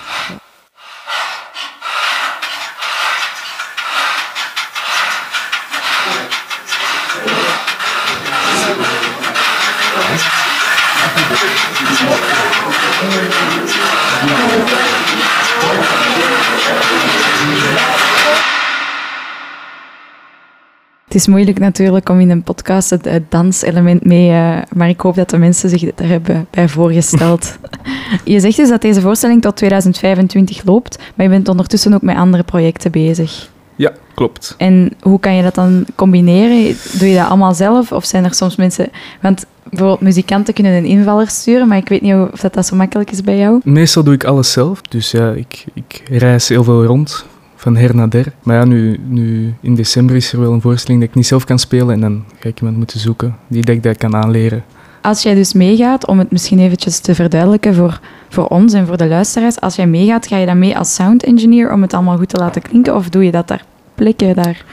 Het 21.05 21.15
is 21.15 21.27
moeilijk 21.27 21.59
natuurlijk 21.59 22.09
om 22.09 22.19
in 22.19 22.29
een 22.29 22.43
podcast 22.43 22.89
het, 22.89 23.05
het 23.05 23.31
danselement 23.31 24.05
mee, 24.05 24.29
eh, 24.29 24.61
maar 24.73 24.89
ik 24.89 25.01
hoop 25.01 25.15
dat 25.15 25.29
de 25.29 25.37
mensen 25.37 25.69
zich 25.69 25.93
daar 25.95 26.07
hebben 26.07 26.47
bij 26.49 26.69
voorgesteld. 26.69 27.57
je 28.23 28.39
zegt 28.39 28.57
dus 28.57 28.69
dat 28.69 28.81
deze 28.81 29.01
voorstelling 29.01 29.41
tot 29.41 29.55
2025 29.55 30.63
loopt, 30.63 30.97
maar 31.15 31.25
je 31.25 31.31
bent 31.31 31.47
ondertussen 31.47 31.93
ook 31.93 32.01
met 32.01 32.15
andere 32.15 32.43
projecten 32.43 32.91
bezig. 32.91 33.49
Ja, 33.75 33.91
klopt. 34.15 34.55
En 34.57 34.91
hoe 35.01 35.19
kan 35.19 35.35
je 35.35 35.43
dat 35.43 35.55
dan 35.55 35.85
combineren? 35.95 36.75
Doe 36.99 37.09
je 37.09 37.15
dat 37.15 37.27
allemaal 37.27 37.53
zelf 37.53 37.91
of 37.91 38.05
zijn 38.05 38.23
er 38.23 38.33
soms 38.33 38.55
mensen... 38.55 38.89
Want 39.21 39.45
bijvoorbeeld 39.69 40.01
muzikanten 40.01 40.53
kunnen 40.53 40.71
een 40.73 40.85
invaller 40.85 41.27
sturen, 41.27 41.67
maar 41.67 41.77
ik 41.77 41.89
weet 41.89 42.01
niet 42.01 42.13
of 42.13 42.39
dat, 42.39 42.53
dat 42.53 42.65
zo 42.65 42.75
makkelijk 42.75 43.11
is 43.11 43.21
bij 43.21 43.37
jou. 43.37 43.59
Meestal 43.63 44.03
doe 44.03 44.13
ik 44.13 44.23
alles 44.23 44.51
zelf. 44.51 44.81
Dus 44.81 45.11
ja, 45.11 45.31
ik, 45.31 45.65
ik 45.73 46.03
reis 46.09 46.47
heel 46.47 46.63
veel 46.63 46.85
rond, 46.85 47.25
van 47.61 47.75
her 47.75 47.95
naar 47.95 48.09
der. 48.09 48.33
Maar 48.43 48.55
ja, 48.55 48.65
nu, 48.65 48.99
nu 49.07 49.53
in 49.61 49.75
december 49.75 50.15
is 50.15 50.33
er 50.33 50.39
wel 50.39 50.53
een 50.53 50.61
voorstelling 50.61 51.01
dat 51.01 51.09
ik 51.09 51.15
niet 51.15 51.27
zelf 51.27 51.45
kan 51.45 51.59
spelen. 51.59 51.93
En 51.93 52.01
dan 52.01 52.23
ga 52.39 52.49
ik 52.49 52.59
iemand 52.59 52.77
moeten 52.77 52.99
zoeken 52.99 53.35
die 53.47 53.65
dat 53.65 53.75
ik 53.75 53.83
dat 53.83 53.97
kan 53.97 54.15
aanleren. 54.15 54.63
Als 55.01 55.23
jij 55.23 55.33
dus 55.33 55.53
meegaat, 55.53 56.07
om 56.07 56.19
het 56.19 56.31
misschien 56.31 56.59
eventjes 56.59 56.99
te 56.99 57.15
verduidelijken 57.15 57.75
voor, 57.75 57.99
voor 58.29 58.47
ons 58.47 58.73
en 58.73 58.87
voor 58.87 58.97
de 58.97 59.07
luisteraars. 59.07 59.59
Als 59.59 59.75
jij 59.75 59.87
meegaat, 59.87 60.27
ga 60.27 60.37
je 60.37 60.45
dan 60.45 60.59
mee 60.59 60.77
als 60.77 60.93
sound 60.93 61.23
engineer 61.23 61.73
om 61.73 61.81
het 61.81 61.93
allemaal 61.93 62.17
goed 62.17 62.29
te 62.29 62.37
laten 62.37 62.61
klinken? 62.61 62.95
Of 62.95 63.09
doe 63.09 63.23
je 63.23 63.31
dat 63.31 63.47
daar 63.47 63.65
plekken, 63.95 64.35
daar 64.35 64.65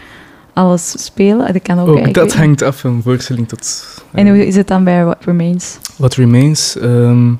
alles 0.52 1.04
spelen? 1.04 1.52
Dat 1.52 1.62
kan 1.62 1.78
ook, 1.78 1.88
Ook 1.88 2.14
dat 2.14 2.35
hangt 2.35 2.62
af 2.62 2.78
van 2.80 3.00
voorstelling 3.02 3.49
tot... 3.49 3.87
En 4.12 4.26
eh, 4.26 4.33
hoe 4.33 4.47
is 4.47 4.57
het 4.57 4.68
dan 4.68 4.85
bij 4.85 5.04
What 5.04 5.25
Remains? 5.25 5.78
What 5.97 6.14
Remains 6.14 6.78
ehm, 6.78 7.33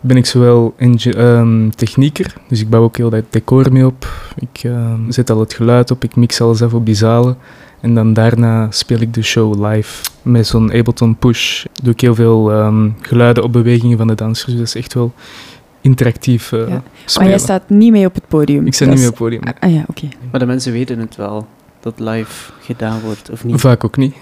ben 0.00 0.16
ik 0.16 0.26
zowel 0.26 0.74
ehm, 0.76 1.68
technieker, 1.70 2.34
dus 2.48 2.60
ik 2.60 2.70
bouw 2.70 2.82
ook 2.82 2.96
heel 2.96 3.10
dat 3.10 3.24
decor 3.30 3.72
mee 3.72 3.86
op. 3.86 4.06
Ik 4.38 4.60
ehm, 4.64 5.10
zet 5.10 5.30
al 5.30 5.40
het 5.40 5.52
geluid 5.54 5.90
op, 5.90 6.04
ik 6.04 6.16
mix 6.16 6.40
alles 6.40 6.62
af 6.62 6.74
op 6.74 6.86
die 6.86 6.94
zalen. 6.94 7.36
En 7.80 7.94
dan 7.94 8.12
daarna 8.12 8.70
speel 8.70 9.00
ik 9.00 9.14
de 9.14 9.22
show 9.22 9.66
live. 9.66 10.04
Met 10.22 10.46
zo'n 10.46 10.72
Ableton 10.72 11.16
Push 11.16 11.64
doe 11.82 11.92
ik 11.92 12.00
heel 12.00 12.14
veel 12.14 12.52
ehm, 12.52 12.88
geluiden 13.00 13.42
op 13.42 13.52
bewegingen 13.52 13.98
van 13.98 14.06
de 14.06 14.14
dansers. 14.14 14.46
Dus 14.50 14.56
dat 14.58 14.66
is 14.66 14.74
echt 14.74 14.94
wel 14.94 15.12
interactief 15.80 16.52
eh, 16.52 16.68
Ja. 16.68 16.82
Maar 17.18 17.28
jij 17.28 17.38
staat 17.38 17.62
niet 17.70 17.90
mee 17.92 18.06
op 18.06 18.14
het 18.14 18.28
podium. 18.28 18.66
Ik 18.66 18.74
sta 18.74 18.84
Dat 18.84 18.94
niet 18.94 19.02
is- 19.04 19.10
meer 19.10 19.18
op 19.20 19.30
het 19.32 19.40
podium. 19.40 19.56
Ah 19.60 19.72
ja, 19.72 19.84
oké. 19.86 20.08
Maar 20.30 20.40
de 20.40 20.46
mensen 20.46 20.72
weten 20.72 20.98
het 20.98 21.16
wel, 21.16 21.46
dat 21.80 22.00
live 22.00 22.52
gedaan 22.60 23.00
wordt, 23.04 23.30
of 23.30 23.44
niet? 23.44 23.60
Vaak 23.60 23.84
ook 23.84 23.96
niet. 23.96 24.14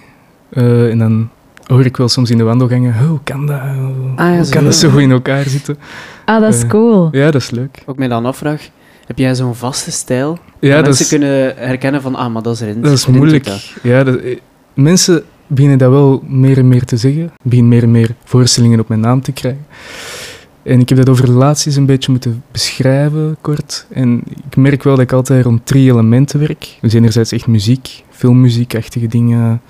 Eh, 0.48 0.90
en 0.90 0.98
dan 0.98 1.28
hoor 1.68 1.84
ik 1.84 1.96
wel 1.96 2.08
soms 2.08 2.30
in 2.30 2.38
de 2.38 2.44
wandelgangen, 2.44 3.06
hoe 3.06 3.18
kan 3.24 3.46
dat? 3.46 3.60
Hoe, 3.60 3.92
Ah, 4.16 4.26
ja, 4.30 4.34
hoe 4.36 4.44
zo. 4.44 4.50
kan 4.52 4.64
dat 4.64 4.74
zo 4.74 4.88
goed 4.90 5.00
in 5.00 5.10
elkaar 5.10 5.44
zitten? 5.48 5.78
Ah, 6.24 6.40
dat 6.40 6.54
is 6.54 6.62
Eh, 6.62 6.68
cool. 6.68 7.08
Ja, 7.12 7.30
dat 7.30 7.40
is 7.42 7.50
leuk. 7.50 7.82
Wat 7.84 7.94
ik 7.94 7.98
mij 8.00 8.08
dan 8.08 8.26
afvraag, 8.26 8.68
heb 9.06 9.18
jij 9.18 9.34
zo'n 9.34 9.54
vaste 9.54 9.90
stijl? 9.90 10.38
Ja, 10.60 10.74
dat 10.76 10.84
mensen 10.84 11.04
is, 11.04 11.10
kunnen 11.10 11.56
herkennen 11.56 12.02
van, 12.02 12.14
ah, 12.14 12.32
maar 12.32 12.42
dat 12.42 12.54
is 12.54 12.60
erin. 12.60 12.80
dat 12.80 12.92
is 12.92 13.06
moeilijk. 13.06 13.46
Ja, 13.82 14.04
dat, 14.04 14.16
eh, 14.16 14.38
mensen 14.74 15.22
beginnen 15.46 15.78
dat 15.78 15.90
wel 15.90 16.22
meer 16.28 16.58
en 16.58 16.68
meer 16.68 16.84
te 16.84 16.96
zeggen. 16.96 17.22
Ik 17.24 17.30
begin 17.42 17.68
meer 17.68 17.82
en 17.82 17.90
meer 17.90 18.10
voorstellingen 18.24 18.80
op 18.80 18.88
mijn 18.88 19.00
naam 19.00 19.22
te 19.22 19.32
krijgen. 19.32 19.66
En 20.62 20.80
ik 20.80 20.88
heb 20.88 20.98
dat 20.98 21.08
over 21.08 21.24
relaties 21.24 21.76
een 21.76 21.86
beetje 21.86 22.10
moeten 22.10 22.42
beschrijven, 22.50 23.36
kort. 23.40 23.86
En 23.90 24.22
ik 24.46 24.56
merk 24.56 24.82
wel 24.82 24.94
dat 24.94 25.04
ik 25.04 25.12
altijd 25.12 25.44
rond 25.44 25.66
drie 25.66 25.90
elementen 25.90 26.38
werk. 26.38 26.78
Dus 26.80 26.92
enerzijds 26.92 27.32
echt 27.32 27.46
muziek, 27.46 28.04
filmmuziekachtige 28.10 29.06
dingen, 29.06 29.60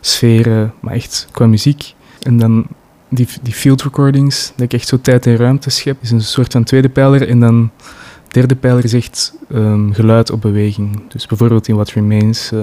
sferen, 0.00 0.74
maar 0.80 0.94
echt 0.94 1.28
qua 1.32 1.46
muziek. 1.46 1.94
En 2.22 2.38
dan 2.38 2.66
die, 3.08 3.28
die 3.42 3.52
field 3.52 3.82
recordings, 3.82 4.52
dat 4.56 4.64
ik 4.64 4.72
echt 4.72 4.88
zo 4.88 5.00
tijd 5.00 5.26
en 5.26 5.36
ruimte 5.36 5.70
schep, 5.70 5.96
is 6.02 6.10
een 6.10 6.20
soort 6.20 6.52
van 6.52 6.64
tweede 6.64 6.88
pijler. 6.88 7.28
En 7.28 7.40
dan 7.40 7.70
derde 8.28 8.56
pijler 8.56 8.84
is 8.84 8.92
echt 8.92 9.34
ehm, 9.50 9.92
geluid 9.92 10.30
op 10.30 10.40
beweging. 10.40 11.00
Dus 11.08 11.26
bijvoorbeeld 11.26 11.68
in 11.68 11.74
What 11.74 11.90
Remains, 11.90 12.52
eh, 12.52 12.60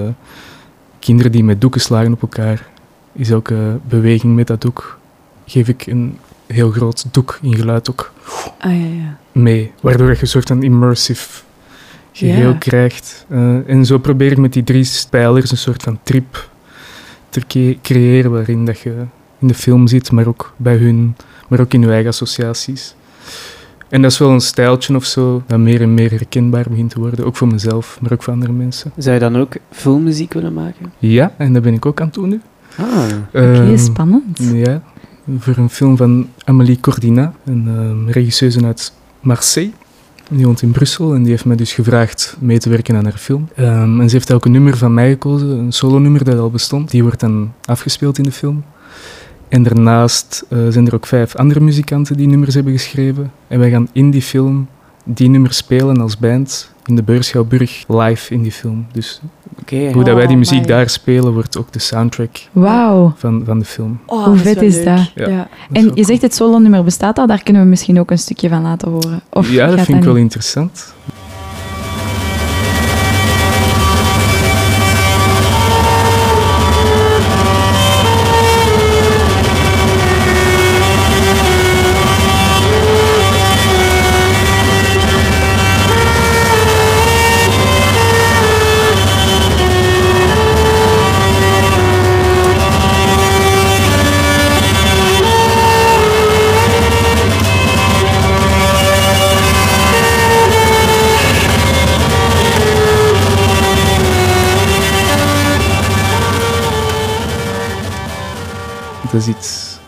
kinderen 0.98 1.32
die 1.32 1.44
met 1.44 1.60
doeken 1.60 1.80
slagen 1.80 2.12
op 2.12 2.22
elkaar, 2.22 2.68
is 3.12 3.30
elke 3.30 3.78
beweging 3.88 4.34
met 4.34 4.46
dat 4.46 4.60
doek, 4.60 4.98
geef 5.46 5.68
ik 5.68 5.86
een 5.86 6.18
heel 6.46 6.70
groot 6.70 7.04
doek 7.10 7.38
in 7.42 7.54
geluid 7.56 7.90
ook 7.90 8.12
Ah 8.58 8.72
ja, 8.72 8.86
ja. 8.86 9.16
mee. 9.32 9.72
Waardoor 9.80 10.10
je 10.10 10.16
een 10.20 10.26
soort 10.26 10.48
van 10.48 10.62
immersive 10.62 11.42
geheel 12.12 12.48
Ja. 12.50 12.56
krijgt. 12.56 13.26
Eh, 13.28 13.68
en 13.68 13.86
zo 13.86 13.98
probeer 13.98 14.30
ik 14.32 14.38
met 14.38 14.52
die 14.52 14.64
drie 14.64 14.88
pijlers 15.10 15.50
een 15.50 15.56
soort 15.56 15.82
van 15.82 15.98
trip 16.02 16.48
te 17.28 17.40
cre- 17.46 17.78
creëren 17.82 18.30
waarin 18.30 18.64
dat 18.64 18.78
je 18.78 18.94
in 19.38 19.48
de 19.48 19.54
film 19.54 19.86
zit, 19.86 20.12
maar 20.12 20.26
ook 20.26 20.54
bij 20.56 20.76
hun, 20.76 21.16
maar 21.48 21.60
ook 21.60 21.72
in 21.72 21.80
je 21.80 21.90
eigen 21.90 22.08
associaties. 22.10 22.94
En 23.88 24.02
dat 24.02 24.10
is 24.10 24.18
wel 24.18 24.30
een 24.30 24.40
stijltje 24.40 24.96
of 24.96 25.04
zo 25.04 25.42
dat 25.46 25.58
meer 25.58 25.80
en 25.80 25.94
meer 25.94 26.10
herkenbaar 26.10 26.64
begint 26.68 26.90
te 26.90 27.00
worden, 27.00 27.24
ook 27.24 27.36
voor 27.36 27.48
mezelf, 27.48 27.98
maar 28.00 28.12
ook 28.12 28.22
voor 28.22 28.32
andere 28.32 28.52
mensen. 28.52 28.92
Zou 28.96 29.14
je 29.14 29.20
dan 29.20 29.36
ook 29.36 29.52
filmmuziek 29.70 30.32
willen 30.32 30.52
maken? 30.52 30.92
Ja, 30.98 31.34
en 31.38 31.52
dat 31.52 31.62
ben 31.62 31.74
ik 31.74 31.86
ook 31.86 32.00
aan 32.00 32.06
het 32.06 32.14
doen 32.14 32.28
nu. 32.28 32.40
Ah, 32.78 32.86
Oké, 33.28 33.38
Ehm, 33.38 33.76
spannend. 33.76 34.38
Ja, 34.52 34.82
voor 35.38 35.56
een 35.56 35.70
film 35.70 35.96
van 35.96 36.28
Amélie 36.44 36.80
Cordina, 36.80 37.32
een 37.44 37.64
ehm, 37.68 38.08
regisseuse 38.08 38.64
uit 38.64 38.92
Marseille. 39.20 39.72
Die 40.30 40.44
woont 40.44 40.62
in 40.62 40.70
Brussel 40.70 41.14
en 41.14 41.22
die 41.22 41.30
heeft 41.30 41.44
mij 41.44 41.56
dus 41.56 41.72
gevraagd 41.72 42.36
mee 42.40 42.58
te 42.58 42.68
werken 42.68 42.96
aan 42.96 43.04
haar 43.04 43.12
film. 43.12 43.48
Ehm, 43.54 44.00
en 44.00 44.08
ze 44.08 44.16
heeft 44.16 44.32
ook 44.32 44.44
een 44.44 44.52
nummer 44.52 44.76
van 44.76 44.94
mij 44.94 45.10
gekozen, 45.10 45.48
een 45.48 45.72
solo-nummer 45.72 46.24
dat 46.24 46.38
al 46.38 46.50
bestond. 46.50 46.90
Die 46.90 47.02
wordt 47.02 47.20
dan 47.20 47.52
afgespeeld 47.64 48.18
in 48.18 48.24
de 48.24 48.32
film. 48.32 48.64
En 49.48 49.62
daarnaast 49.62 50.44
eh, 50.48 50.58
zijn 50.68 50.86
er 50.86 50.94
ook 50.94 51.06
vijf 51.06 51.36
andere 51.36 51.60
muzikanten 51.60 52.16
die 52.16 52.26
nummers 52.26 52.54
hebben 52.54 52.72
geschreven. 52.72 53.32
En 53.48 53.58
wij 53.58 53.70
gaan 53.70 53.88
in 53.92 54.10
die 54.10 54.22
film 54.22 54.68
die 55.04 55.28
nummers 55.28 55.56
spelen 55.56 56.00
als 56.00 56.18
band 56.18 56.74
in 56.86 56.96
de 56.96 57.02
Beurschouwburg 57.02 57.84
live 57.88 58.34
in 58.34 58.42
die 58.42 58.52
film. 58.52 58.86
Dus 58.92 59.20
oké. 59.60 59.90
hoe 59.92 60.04
dat 60.04 60.14
wij 60.16 60.26
die 60.26 60.36
muziek 60.36 60.60
my. 60.60 60.66
daar 60.66 60.88
spelen, 60.90 61.32
wordt 61.32 61.56
ook 61.58 61.72
de 61.72 61.78
soundtrack 61.78 62.38
Wauw. 62.52 63.12
van, 63.16 63.42
van 63.44 63.58
de 63.58 63.64
film. 63.64 63.98
Oh, 64.06 64.24
Hoe 64.24 64.36
vet 64.36 64.62
is 64.62 64.84
dat? 64.84 65.12
Ja. 65.14 65.28
Ja. 65.28 65.36
Dat 65.36 65.46
is 65.70 65.76
En 65.78 65.84
je 65.84 65.90
cool. 65.92 66.04
zegt 66.04 66.22
het 66.22 66.34
solo-nummer 66.34 66.84
bestaat 66.84 67.18
al, 67.18 67.26
daar 67.26 67.42
kunnen 67.42 67.62
we 67.62 67.68
misschien 67.68 68.00
ook 68.00 68.10
een 68.10 68.18
stukje 68.18 68.48
van 68.48 68.62
laten 68.62 68.90
horen. 68.90 69.20
Of 69.32 69.50
ja, 69.50 69.66
dat 69.66 69.80
vind 69.80 69.98
ik 69.98 70.04
wel 70.04 70.12
niet? 70.14 70.22
interessant. 70.22 70.94
Is 109.16 109.28
iets 109.28 109.78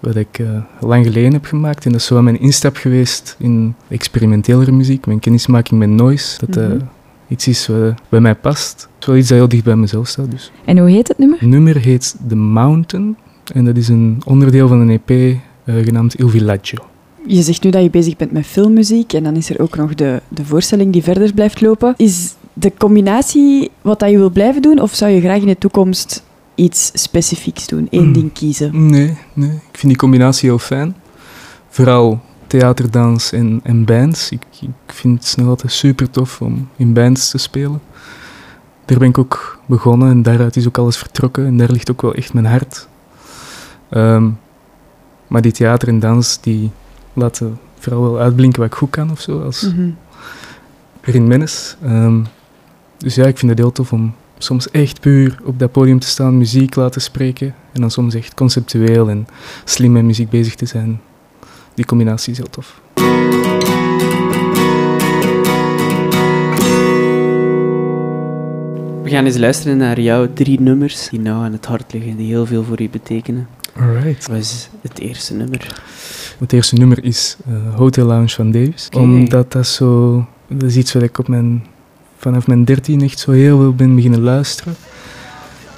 wat 0.00 0.16
ik 0.16 0.38
eh, 0.38 0.46
lang 0.80 1.04
geleden 1.06 1.32
heb 1.32 1.44
gemaakt. 1.44 1.84
En 1.84 1.92
dat 1.92 2.00
is 2.00 2.06
zo 2.06 2.22
mijn 2.22 2.40
instap 2.40 2.76
geweest 2.76 3.36
in 3.38 3.74
experimentelere 3.88 4.72
muziek, 4.72 5.06
mijn 5.06 5.18
kennismaking 5.18 5.80
met 5.80 5.88
noise. 5.88 6.46
Dat 6.46 6.56
eh, 6.56 6.66
Mhm. 6.68 6.78
iets 7.28 7.48
is 7.48 7.66
wat 7.66 7.94
bij 8.08 8.20
mij 8.20 8.34
past. 8.34 8.88
Het 8.94 9.00
is 9.00 9.06
wel 9.06 9.16
iets 9.16 9.28
dat 9.28 9.38
heel 9.38 9.48
dicht 9.48 9.64
bij 9.64 9.76
mezelf 9.76 10.08
staat. 10.08 10.30
Dus. 10.30 10.52
En 10.64 10.78
hoe 10.78 10.90
heet 10.90 11.08
het 11.08 11.18
nummer? 11.18 11.38
Het 11.40 11.48
nummer 11.48 11.76
heet 11.76 12.16
The 12.28 12.36
Mountain. 12.36 13.16
En 13.54 13.64
dat 13.64 13.76
is 13.76 13.88
een 13.88 14.22
onderdeel 14.24 14.68
van 14.68 14.80
een 14.80 15.00
EP 15.06 15.10
eh, 15.64 15.74
genaamd 15.84 16.14
Il 16.14 16.28
Villaggio. 16.28 16.78
Je 17.26 17.42
zegt 17.42 17.62
nu 17.62 17.70
dat 17.70 17.82
je 17.82 17.90
bezig 17.90 18.16
bent 18.16 18.32
met 18.32 18.46
filmmuziek 18.46 19.12
en 19.12 19.22
dan 19.22 19.36
is 19.36 19.50
er 19.50 19.60
ook 19.60 19.76
nog 19.76 19.94
de, 19.94 20.20
de 20.28 20.44
voorstelling 20.44 20.92
die 20.92 21.02
verder 21.02 21.32
blijft 21.34 21.60
lopen. 21.60 21.94
Is 21.96 22.34
de 22.52 22.72
combinatie 22.78 23.70
wat 23.82 23.98
dat 24.00 24.10
je 24.10 24.16
wil 24.18 24.30
blijven 24.30 24.62
doen 24.62 24.80
of 24.80 24.94
zou 24.94 25.10
je 25.12 25.20
graag 25.20 25.40
in 25.40 25.46
de 25.46 25.58
toekomst 25.58 26.22
iets 26.62 26.90
specifieks 26.94 27.66
doen, 27.66 27.86
één 27.90 28.06
Mm. 28.06 28.12
ding 28.12 28.32
kiezen? 28.32 28.86
Nee, 28.90 29.18
nee, 29.32 29.50
ik 29.50 29.60
vind 29.78 29.86
die 29.86 29.96
combinatie 29.96 30.48
heel 30.48 30.58
fijn. 30.58 30.96
Vooral 31.68 32.20
theater, 32.46 32.90
dans 32.90 33.32
en, 33.32 33.60
en 33.62 33.84
bands. 33.84 34.30
Ik, 34.30 34.42
ik 34.60 34.68
vind 34.94 35.24
het 35.26 35.36
nog 35.36 35.48
altijd 35.48 35.72
super 35.72 36.10
tof 36.10 36.40
om 36.40 36.68
in 36.76 36.92
bands 36.92 37.30
te 37.30 37.38
spelen. 37.38 37.80
Daar 38.84 38.98
ben 38.98 39.08
ik 39.08 39.18
ook 39.18 39.58
begonnen 39.66 40.10
en 40.10 40.22
daaruit 40.22 40.56
is 40.56 40.66
ook 40.66 40.78
alles 40.78 40.96
vertrokken 40.96 41.46
en 41.46 41.56
daar 41.56 41.70
ligt 41.70 41.90
ook 41.90 42.02
wel 42.02 42.14
echt 42.14 42.32
mijn 42.32 42.46
hart. 42.46 42.88
Ehm, 43.90 44.28
maar 45.26 45.42
die 45.42 45.52
theater 45.52 45.88
en 45.88 46.00
dans, 46.00 46.40
die 46.40 46.70
laten 47.12 47.58
vooral 47.78 48.02
wel 48.02 48.18
uitblinken 48.20 48.60
wat 48.60 48.70
ik 48.70 48.76
goed 48.76 48.90
kan 48.90 49.10
of 49.10 49.20
zo, 49.20 49.42
als 49.42 49.62
Mhm. 49.62 49.88
Erin 51.00 51.26
Mennis. 51.28 51.76
Ehm, 51.82 52.20
dus 52.98 53.14
ja, 53.14 53.26
ik 53.26 53.38
vind 53.38 53.50
het 53.50 53.60
heel 53.60 53.72
tof 53.72 53.92
om 53.92 54.14
soms 54.42 54.70
echt 54.70 55.00
puur 55.00 55.38
op 55.44 55.58
dat 55.58 55.72
podium 55.72 55.98
te 55.98 56.06
staan, 56.06 56.38
muziek 56.38 56.74
laten 56.74 57.00
spreken. 57.00 57.54
En 57.72 57.80
dan 57.80 57.90
soms 57.90 58.14
echt 58.14 58.34
conceptueel 58.34 59.08
en 59.08 59.26
slim 59.64 59.92
met 59.92 60.02
muziek 60.02 60.30
bezig 60.30 60.54
te 60.54 60.66
zijn. 60.66 61.00
Die 61.74 61.84
combinatie 61.84 62.32
is 62.32 62.38
heel 62.38 62.50
tof. 62.50 62.80
We 69.02 69.10
gaan 69.10 69.24
eens 69.24 69.38
luisteren 69.38 69.76
naar 69.76 70.00
jouw 70.00 70.32
drie 70.32 70.60
nummers 70.60 71.08
die 71.08 71.20
nou 71.20 71.44
aan 71.44 71.52
het 71.52 71.66
hart 71.66 71.92
liggen, 71.92 72.16
die 72.16 72.26
heel 72.26 72.46
veel 72.46 72.64
voor 72.64 72.82
je 72.82 72.88
betekenen. 72.88 73.48
Alright. 73.78 74.26
Wat 74.26 74.36
is 74.36 74.68
het 74.80 74.98
eerste 74.98 75.34
nummer? 75.34 75.82
Het 76.38 76.52
eerste 76.52 76.74
nummer 76.74 77.04
is 77.04 77.36
eh, 77.46 77.74
Hotel 77.74 78.06
Lounge 78.06 78.28
van 78.28 78.50
Davis. 78.50 78.88
Omdat 78.92 79.52
dat 79.52 79.66
zo... 79.66 80.26
Dat 80.48 80.62
is 80.62 80.76
iets 80.76 80.92
wat 80.92 81.02
ik 81.02 81.18
op 81.18 81.28
mijn, 81.28 81.66
vanaf 82.22 82.46
mijn 82.46 82.64
dertien 82.64 83.02
echt 83.02 83.18
zo 83.18 83.30
heel 83.30 83.58
veel 83.58 83.74
ben 83.74 83.94
beginnen 83.94 84.22
luisteren. 84.22 84.76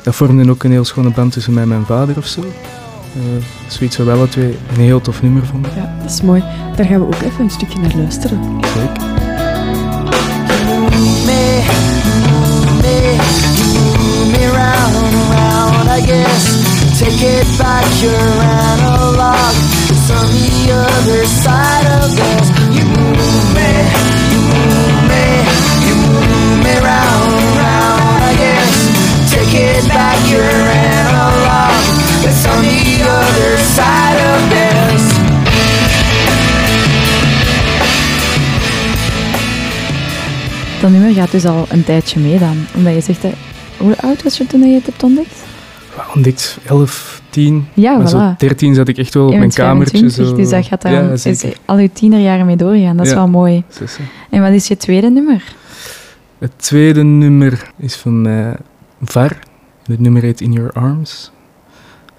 Dat 0.03 0.15
vormde 0.15 0.51
ook 0.51 0.65
een 0.65 0.71
heel 0.71 0.85
schone 0.85 1.11
band 1.11 1.33
tussen 1.33 1.53
mij 1.53 1.63
en 1.63 1.69
mijn 1.69 1.85
vader 1.85 2.17
of 2.17 2.27
zo. 2.27 2.41
Eh, 2.41 3.45
zoiets 3.69 3.97
wat 3.97 4.07
we 4.07 4.13
alle 4.13 4.29
twee 4.29 4.57
een 4.75 4.81
heel 4.81 5.01
tof 5.01 5.23
nummer 5.23 5.47
vonden. 5.47 5.71
Ja, 5.77 5.97
dat 6.03 6.11
is 6.11 6.21
mooi. 6.21 6.45
Daar 6.77 6.87
gaan 6.87 7.01
we 7.01 7.07
ook 7.07 7.23
even 7.23 7.41
een 7.45 7.51
stukje 7.51 7.79
naar 7.79 7.93
luisteren. 7.97 8.41
Zeker. 8.75 9.03
me, 11.27 11.63
me, 12.83 13.17
me 14.33 14.51
round 14.51 14.95
and 14.97 15.15
round. 15.31 15.89
I 15.89 16.01
guess 16.07 16.99
take 16.99 17.23
it 17.23 17.59
back, 17.59 17.85
you're 18.03 18.41
analog. 18.61 19.55
It's 19.91 20.11
on 20.11 20.27
the 20.37 20.73
other 20.73 21.25
side 21.27 21.87
of 22.01 22.15
this. 22.17 22.47
You 22.77 22.85
move 22.85 23.55
me, 23.55 24.14
It's 32.35 32.47
on 32.47 32.63
the 32.63 33.05
other 33.19 33.59
side 33.77 34.19
of 34.35 34.41
this. 34.51 35.03
Dat 40.81 40.91
nummer 40.91 41.13
gaat 41.13 41.31
dus 41.31 41.45
al 41.45 41.67
een 41.69 41.85
tijdje 41.85 42.21
mee 42.21 42.39
dan. 42.39 42.57
Omdat 42.77 42.95
je 42.95 43.01
zegt, 43.01 43.23
dat, 43.23 43.33
hoe 43.79 43.97
oud 44.01 44.23
was 44.23 44.37
je 44.39 44.47
toen 44.47 44.61
je 44.69 44.75
het 44.75 44.87
hebt 44.87 45.03
ontdekt? 45.03 45.43
Ontdekt 46.15 46.59
11, 46.67 47.23
10. 47.31 47.67
Ja, 47.75 47.97
maar 47.97 48.07
voilà. 48.09 48.11
zo 48.11 48.35
13 48.39 48.75
zat 48.75 48.89
ik 48.89 48.99
echt 48.99 49.15
wel 49.15 49.27
op 49.27 49.37
mijn 49.37 49.53
kamertje. 49.53 49.99
25, 49.99 50.27
Zo. 50.37 50.43
dus 50.43 50.51
dat 50.51 50.67
gaat 50.67 50.83
dan 50.83 50.93
ja, 50.93 51.01
is 51.11 51.23
zeker. 51.23 51.57
al 51.65 51.79
je 51.79 51.93
tienerjaren 51.93 52.47
mee 52.47 52.57
doorgaan. 52.57 52.97
Dat 52.97 53.07
is 53.07 53.13
Ja. 53.13 53.19
wel 53.19 53.29
mooi. 53.29 53.63
En 54.31 54.43
wat 54.43 54.53
is 54.53 54.67
je 54.69 54.77
tweede 54.77 55.11
nummer? 55.11 55.43
Het 56.39 56.53
tweede 56.57 57.03
nummer 57.03 57.71
is 57.79 57.95
van 57.97 58.23
mij 58.23 58.57
VAR. 59.03 59.39
Het 59.87 60.01
nummer 60.01 60.23
heet 60.23 60.41
In 60.41 60.53
Your 60.53 60.73
Arms. 60.73 61.31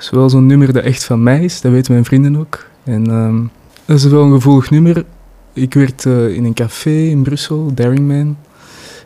Is 0.06 0.12
wel 0.12 0.30
zo'n 0.30 0.46
nummer 0.46 0.74
dat 0.74 0.84
echt 0.84 1.04
van 1.04 1.24
mij 1.24 1.44
is, 1.44 1.62
dat 1.62 1.72
weten 1.72 1.92
mijn 1.92 2.06
vrienden 2.06 2.38
ook. 2.38 2.66
En 2.84 3.10
ehm, 3.10 3.42
dat 3.86 3.98
is 3.98 4.06
wel 4.06 4.24
een 4.24 4.32
gevoelig 4.32 4.70
nummer. 4.70 5.06
Ik 5.54 5.74
werkte 5.74 6.36
in 6.36 6.44
een 6.46 6.54
café 6.54 6.90
in 6.90 7.24
Brussel, 7.24 7.72
Daring 7.74 8.08
Man. 8.08 8.38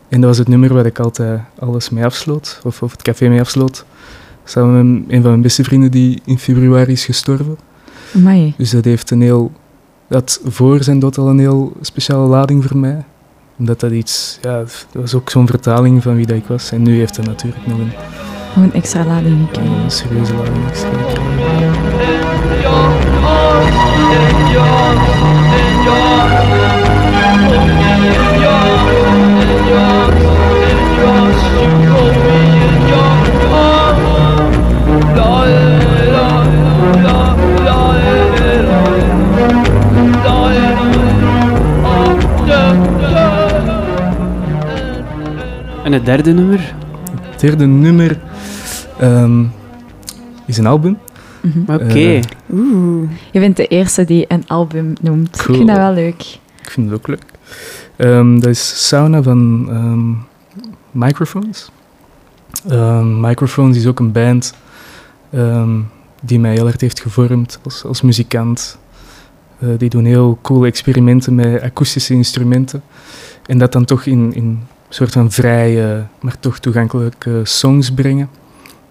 En 0.08 0.22
dat 0.22 0.30
was 0.30 0.38
het 0.38 0.48
nummer 0.48 0.74
waar 0.74 0.86
ik 0.86 1.00
altijd 1.00 1.42
alles 1.60 1.90
mee 1.90 2.06
afsloot, 2.06 2.62
of, 2.64 2.82
of 2.82 2.92
het 2.92 3.02
café 3.02 3.28
mee 3.28 3.40
afsloot. 3.40 3.86
Samen 4.44 4.94
met 4.94 5.04
een 5.08 5.22
van 5.22 5.30
mijn 5.30 5.42
beste 5.42 5.64
vrienden 5.64 5.92
die 5.92 6.22
in 6.26 6.40
februari 6.40 6.92
is 6.92 7.06
gestorven. 7.06 7.58
Amai. 8.16 8.54
Dus 8.58 8.70
dat 8.70 8.86
heeft 8.86 9.12
een 9.12 9.22
heel... 9.22 9.52
Dat 10.08 10.42
voor 10.46 10.84
zijn 10.84 11.00
dood 11.00 11.18
al 11.18 11.30
een 11.30 11.40
heel 11.40 11.74
speciale 11.82 12.28
lading 12.28 12.64
voor 12.66 12.78
mij. 12.78 13.04
Omdat 13.58 13.80
dat 13.80 13.92
iets... 13.92 14.40
Ja, 14.42 14.58
dat 14.58 14.86
was 14.92 15.14
ook 15.14 15.30
zo'n 15.30 15.48
vertaling 15.48 16.04
van 16.04 16.16
wie 16.16 16.26
dat 16.26 16.38
ik 16.38 16.46
was. 16.46 16.72
En 16.72 16.82
nu 16.82 16.98
heeft 16.98 17.16
dat 17.16 17.26
natuurlijk 17.26 17.68
nog 17.68 17.80
een, 17.80 17.92
Nog 18.56 18.64
een 18.64 18.74
extra 18.74 19.06
lading 19.06 19.48
gekregen. 19.48 19.72
een 19.84 19.92
serieuze 19.92 20.34
lading 20.34 20.68
extra 20.70 20.90
gekregen. 20.90 21.30
En 45.84 45.96
het 45.96 46.06
derde 46.06 46.34
nummer? 46.34 46.74
Het 47.32 47.40
derde 47.40 47.66
nummer 47.66 48.18
ehm, 49.00 49.44
is 50.46 50.58
een 50.58 50.66
album. 50.66 50.98
Mhm. 51.42 51.72
Oké. 51.74 51.84
Eh, 51.84 52.22
Oeh. 52.54 53.10
Je 53.32 53.40
bent 53.40 53.58
de 53.58 53.68
eerste 53.68 54.06
die 54.06 54.26
een 54.28 54.44
album 54.48 54.94
noemt. 55.02 55.38
Cool. 55.38 55.50
Ik 55.50 55.56
vind 55.56 55.68
dat 55.68 55.78
wel 55.78 55.94
leuk. 55.94 56.22
Ik 56.62 56.70
vind 56.70 56.90
het 56.90 57.00
ook 57.00 57.08
leuk. 57.08 57.24
Ehm, 57.96 58.40
dat 58.40 58.50
is 58.50 58.88
Sauna 58.88 59.22
van 59.22 59.68
ehm, 59.70 60.12
Microphones. 61.06 61.72
Ehm, 62.70 63.20
Microphones 63.20 63.78
is 63.78 63.88
ook 63.88 64.00
een 64.00 64.12
band 64.12 64.54
ehm, 65.32 65.80
die 66.22 66.40
mij 66.40 66.54
heel 66.54 66.68
erg 66.68 66.82
heeft 66.82 67.02
gevormd 67.02 67.60
als, 67.64 67.86
als 67.86 68.02
muzikant. 68.02 68.78
Eh, 69.60 69.70
die 69.78 69.90
doen 69.90 70.06
heel 70.06 70.40
coole 70.42 70.68
experimenten 70.68 71.36
met 71.36 71.62
akoestische 71.62 72.14
instrumenten. 72.14 72.82
En 73.46 73.58
dat 73.58 73.72
dan 73.72 73.86
toch 73.86 74.06
in, 74.06 74.34
in 74.34 74.44
een 74.44 74.60
soort 74.90 75.12
van 75.12 75.32
vrije, 75.32 76.06
maar 76.22 76.40
toch 76.40 76.60
toegankelijke 76.60 77.42
songs 77.44 77.92
brengen. 77.92 78.30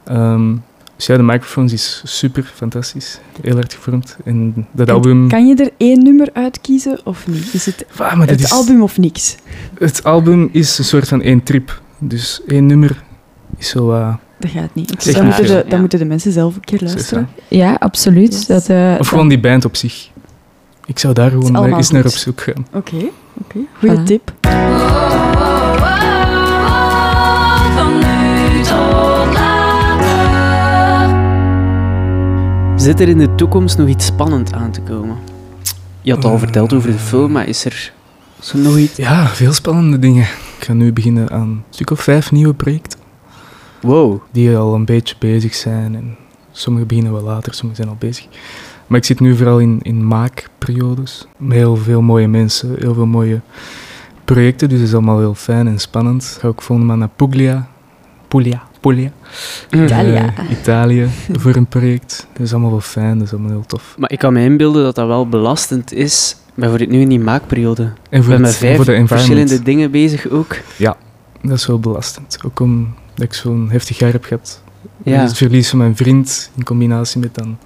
Ehm, 0.09 0.55
dus 0.97 1.07
ja, 1.07 1.17
de 1.17 1.23
Microphones 1.23 1.73
is 1.73 2.03
super 2.05 2.53
fantastisch. 2.55 3.19
Heel 3.43 3.57
erg 3.57 3.73
gevormd. 3.75 4.17
En 4.25 4.67
dat 4.73 4.89
En 4.89 4.95
album... 4.95 5.29
Kan 5.29 5.47
je 5.47 5.55
er 5.57 5.71
één 5.77 6.03
nummer 6.03 6.29
uitkiezen 6.33 7.01
of 7.05 7.27
niet? 7.27 7.55
Is 7.55 7.67
het 7.67 7.87
Ah, 7.99 8.21
het 8.21 8.41
is- 8.41 8.51
album 8.53 8.83
of 8.83 8.99
niks? 8.99 9.37
Het 9.79 10.05
album 10.05 10.49
is 10.53 10.79
een 10.79 10.85
soort 10.85 11.09
van 11.09 11.23
één 11.23 11.43
trip. 11.43 11.81
Dus 11.99 12.41
één 12.47 12.67
nummer 12.67 13.03
is 13.59 13.69
zo... 13.69 13.93
eh, 13.93 14.15
Dat 14.39 14.51
gaat 14.51 14.75
niet. 14.75 14.95
Zeg 14.99 15.15
dan, 15.15 15.25
moeten 15.25 15.47
de, 15.47 15.53
Ja. 15.53 15.63
dan 15.69 15.81
moeten 15.81 15.99
de 15.99 16.05
mensen 16.05 16.33
zelf 16.33 16.55
een 16.55 16.65
keer 16.65 16.81
luisteren. 16.83 17.29
Ja, 17.49 17.77
absoluut. 17.79 18.33
Yes. 18.33 18.47
Dat, 18.47 18.69
eh, 18.69 18.95
Of 18.99 19.09
gewoon 19.09 19.29
die 19.29 19.41
band 19.41 19.65
op 19.65 19.77
zich. 19.77 20.09
Ik 20.87 20.99
zou 20.99 21.15
daar 21.15 21.31
gewoon 21.31 21.57
eh, 21.67 21.77
eens 21.77 21.91
naar 21.91 22.05
op 22.05 22.11
zoek 22.11 22.41
gaan. 22.41 22.67
Oké, 22.73 22.97
oké. 23.35 23.59
Voilà. 23.87 24.03
tip. 24.05 24.33
Zit 32.89 33.01
er 33.01 33.09
in 33.09 33.19
de 33.19 33.35
toekomst 33.35 33.79
nog 33.79 33.89
iets 33.89 34.07
spannend 34.07 34.53
aan 34.53 34.71
te 34.71 34.81
komen? 34.81 35.17
Je 36.01 36.15
had 36.15 36.25
al 36.25 36.33
Eh. 36.33 36.39
verteld 36.39 36.73
over 36.73 36.91
de 36.91 36.99
film, 36.99 37.33
maar 37.33 37.49
is 37.49 37.65
er, 37.65 37.93
er 38.53 38.59
nog 38.59 38.77
iets? 38.79 38.97
Ja, 38.97 39.27
veel 39.27 39.53
spannende 39.53 39.99
dingen. 39.99 40.23
Ik 40.59 40.65
ga 40.65 40.73
nu 40.73 40.93
beginnen 40.93 41.31
aan 41.31 41.41
een 41.49 41.63
stuk 41.71 41.91
of 41.91 42.01
vijf 42.01 42.33
nieuwe 42.33 42.55
projecten. 42.55 42.99
Wow. 43.81 44.21
Die 44.31 44.57
al 44.57 44.75
een 44.75 44.85
beetje 44.85 45.15
bezig 45.19 45.55
zijn. 45.55 45.95
En 45.95 46.17
sommige 46.53 46.87
beginnen 46.87 47.13
wel 47.13 47.23
later, 47.23 47.55
sommige 47.55 47.77
zijn 47.83 47.93
al 47.93 47.99
bezig. 47.99 48.27
Maar 48.87 48.99
ik 48.99 49.05
zit 49.05 49.21
nu 49.21 49.37
vooral 49.37 49.59
in, 49.59 49.79
in 49.83 50.07
maakperiodes. 50.07 51.27
Met 51.37 51.57
heel 51.57 51.77
veel 51.77 52.03
mooie 52.03 52.29
mensen, 52.29 52.75
heel 52.79 52.95
veel 52.95 53.07
mooie 53.07 53.41
projecten. 54.25 54.69
Dus 54.69 54.79
dat 54.79 54.89
is 54.89 54.95
allemaal 54.95 55.19
heel 55.19 55.35
fijn 55.35 55.67
en 55.67 55.79
spannend. 55.79 56.33
Ik 56.35 56.41
ga 56.41 56.49
ook 56.49 56.63
volgende 56.63 56.91
maand 56.93 57.01
naar 57.01 57.17
Puglia. 57.17 57.69
Puglia. 58.29 58.68
Puglia. 58.81 59.11
Italia. 59.71 60.35
Eh, 60.37 60.51
Italië 60.51 61.09
voor 61.41 61.57
een 61.57 61.67
project. 61.67 62.27
Dat 62.33 62.43
is 62.47 62.53
allemaal 62.53 62.71
wel 62.71 62.81
fijn, 62.81 63.19
dat 63.19 63.27
is 63.27 63.33
allemaal 63.33 63.51
heel 63.51 63.65
tof. 63.67 63.95
Maar 63.99 64.11
ik 64.13 64.19
kan 64.19 64.33
me 64.33 64.43
inbeelden 64.43 64.83
dat 64.83 64.95
dat 64.95 65.07
wel 65.07 65.29
belastend 65.29 65.93
is, 65.93 66.37
bijvoorbeeld 66.55 66.91
nu 66.91 67.01
in 67.01 67.09
die 67.09 67.21
maakperiode. 67.21 67.93
En 68.11 68.25
voor, 68.25 68.41
met 68.41 68.55
vijf 68.57 68.77
voor 68.77 69.07
verschillende 69.07 69.63
dingen 69.63 69.91
bezig 69.91 70.29
ook. 70.29 70.57
Dat 71.43 71.57
is 71.57 71.67
wel 71.67 71.79
belastend. 71.81 72.39
Ook 72.45 72.61
omdat 72.61 72.89
ik 73.17 73.35
zo'n 73.35 73.69
heftig 73.71 73.99
jaar 73.99 74.13
heb 74.13 74.25
gehad. 74.25 74.63
Ja. 75.03 75.21
Het 75.21 75.37
verlies 75.37 75.69
van 75.69 75.79
mijn 75.79 75.97
vriend 75.97 76.51
in 76.57 76.65
combinatie 76.65 77.21
met 77.21 77.35
dan 77.35 77.59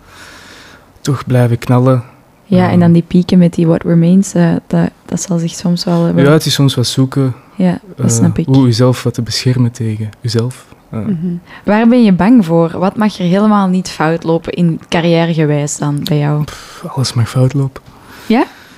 toch 1.01 1.27
blijven 1.27 1.59
knallen. 1.59 2.03
ja, 2.45 2.71
en 2.71 2.81
dan 2.81 2.93
die 2.93 3.03
pieken 3.03 3.39
met 3.39 3.55
die 3.55 3.67
What 3.67 3.83
Remains, 3.83 4.35
eh, 4.35 4.55
dat, 4.67 4.91
dat 5.07 5.21
zal 5.23 5.39
zich 5.39 5.51
soms 5.51 5.85
wel... 5.85 6.07
eh, 6.07 6.15
wel- 6.15 6.25
Ja, 6.25 6.31
het 6.33 6.47
is 6.47 6.55
soms 6.55 6.75
wat 6.75 6.87
zoeken 6.87 7.35
ja, 7.57 7.81
dat 7.97 8.07
eh, 8.07 8.13
snap 8.13 8.39
ik. 8.39 8.47
hoe 8.47 8.65
jezelf 8.65 9.03
wat 9.03 9.15
te 9.15 9.23
beschermen 9.23 9.71
tegen 9.73 10.11
jezelf. 10.21 10.67
Mhm. 10.93 11.35
Waar 11.65 11.89
ben 11.89 12.05
je 12.05 12.13
bang 12.13 12.45
voor? 12.45 12.79
Wat 12.79 12.97
mag 12.97 13.19
er 13.19 13.25
helemaal 13.25 13.69
niet 13.69 13.89
fout 13.89 14.23
lopen 14.25 14.53
in 14.53 14.81
carrièregewijs 14.89 15.79
dan 15.79 16.01
bij 16.05 16.19
jou? 16.19 16.45
Alles 16.87 17.13
mag 17.13 17.29
fout 17.29 17.55
lopen. 17.55 17.83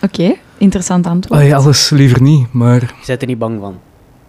Oké, 0.03 0.35
interessant 0.59 1.07
antwoord. 1.07 1.41
Allee, 1.41 1.55
alles 1.57 1.91
liever 1.91 2.23
niet, 2.23 2.53
maar, 2.53 2.81
Je 2.81 3.07
bent 3.07 3.21
er 3.21 3.27
niet 3.27 3.39
bang 3.39 3.61
van. 3.61 3.75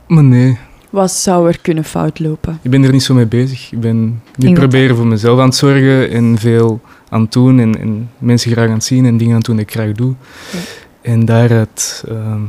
maar 0.08 0.24
nee. 0.24 0.58
Wat 0.89 1.12
zou 1.12 1.48
er 1.48 1.60
kunnen 1.62 1.84
fout 1.84 2.19
lopen? 2.19 2.60
Ik 2.62 2.71
ben 2.71 2.84
er 2.84 2.91
niet 2.91 3.04
zo 3.04 3.13
mee 3.13 3.26
bezig. 3.26 3.71
Ik 3.71 3.80
ben 3.80 4.21
nu 4.36 4.54
proberen 4.54 4.95
voor 4.95 5.08
mezelf 5.08 5.39
aan 5.39 5.45
het 5.45 5.56
zorgen 5.56 6.10
en 6.12 6.38
veel 6.38 6.80
aan 7.10 7.21
het 7.21 7.32
doen 7.32 7.60
en, 7.60 7.80
en 7.80 8.10
mensen 8.17 8.52
graag 8.52 8.67
aan 8.67 8.74
het 8.74 8.84
zien 8.84 9.06
en 9.06 9.17
dingen 9.17 9.32
aan 9.32 9.38
het 9.38 9.45
doen 9.45 9.56
die 9.56 9.65
ik 9.65 9.71
graag 9.71 9.91
doe. 9.91 10.13
Ja. 10.52 10.60
En 11.02 11.26
daaruit 11.26 12.04
ehm, 12.08 12.41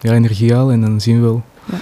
ja, 0.00 0.12
energie 0.12 0.54
halen 0.54 0.74
en 0.74 0.80
dan 0.80 1.00
zien 1.00 1.16
we 1.16 1.22
wel 1.22 1.42
Ja. 1.64 1.76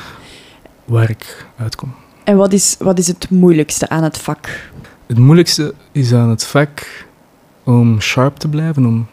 waar 0.84 1.10
ik 1.10 1.46
uitkom. 1.56 1.92
En 2.32 2.38
wat 2.38 2.52
is, 2.52 2.76
wat 2.78 2.98
is 2.98 3.06
het 3.06 3.30
moeilijkste 3.30 3.88
aan 3.88 4.02
het 4.02 4.18
vak? 4.18 4.70
Het 5.06 5.18
moeilijkste 5.18 5.74
is 5.92 6.12
aan 6.14 6.28
het 6.30 6.44
vak 6.44 7.04
om 7.64 8.00
sharp 8.00 8.36
te 8.36 8.48
blijven, 8.48 8.86
om 8.86 9.06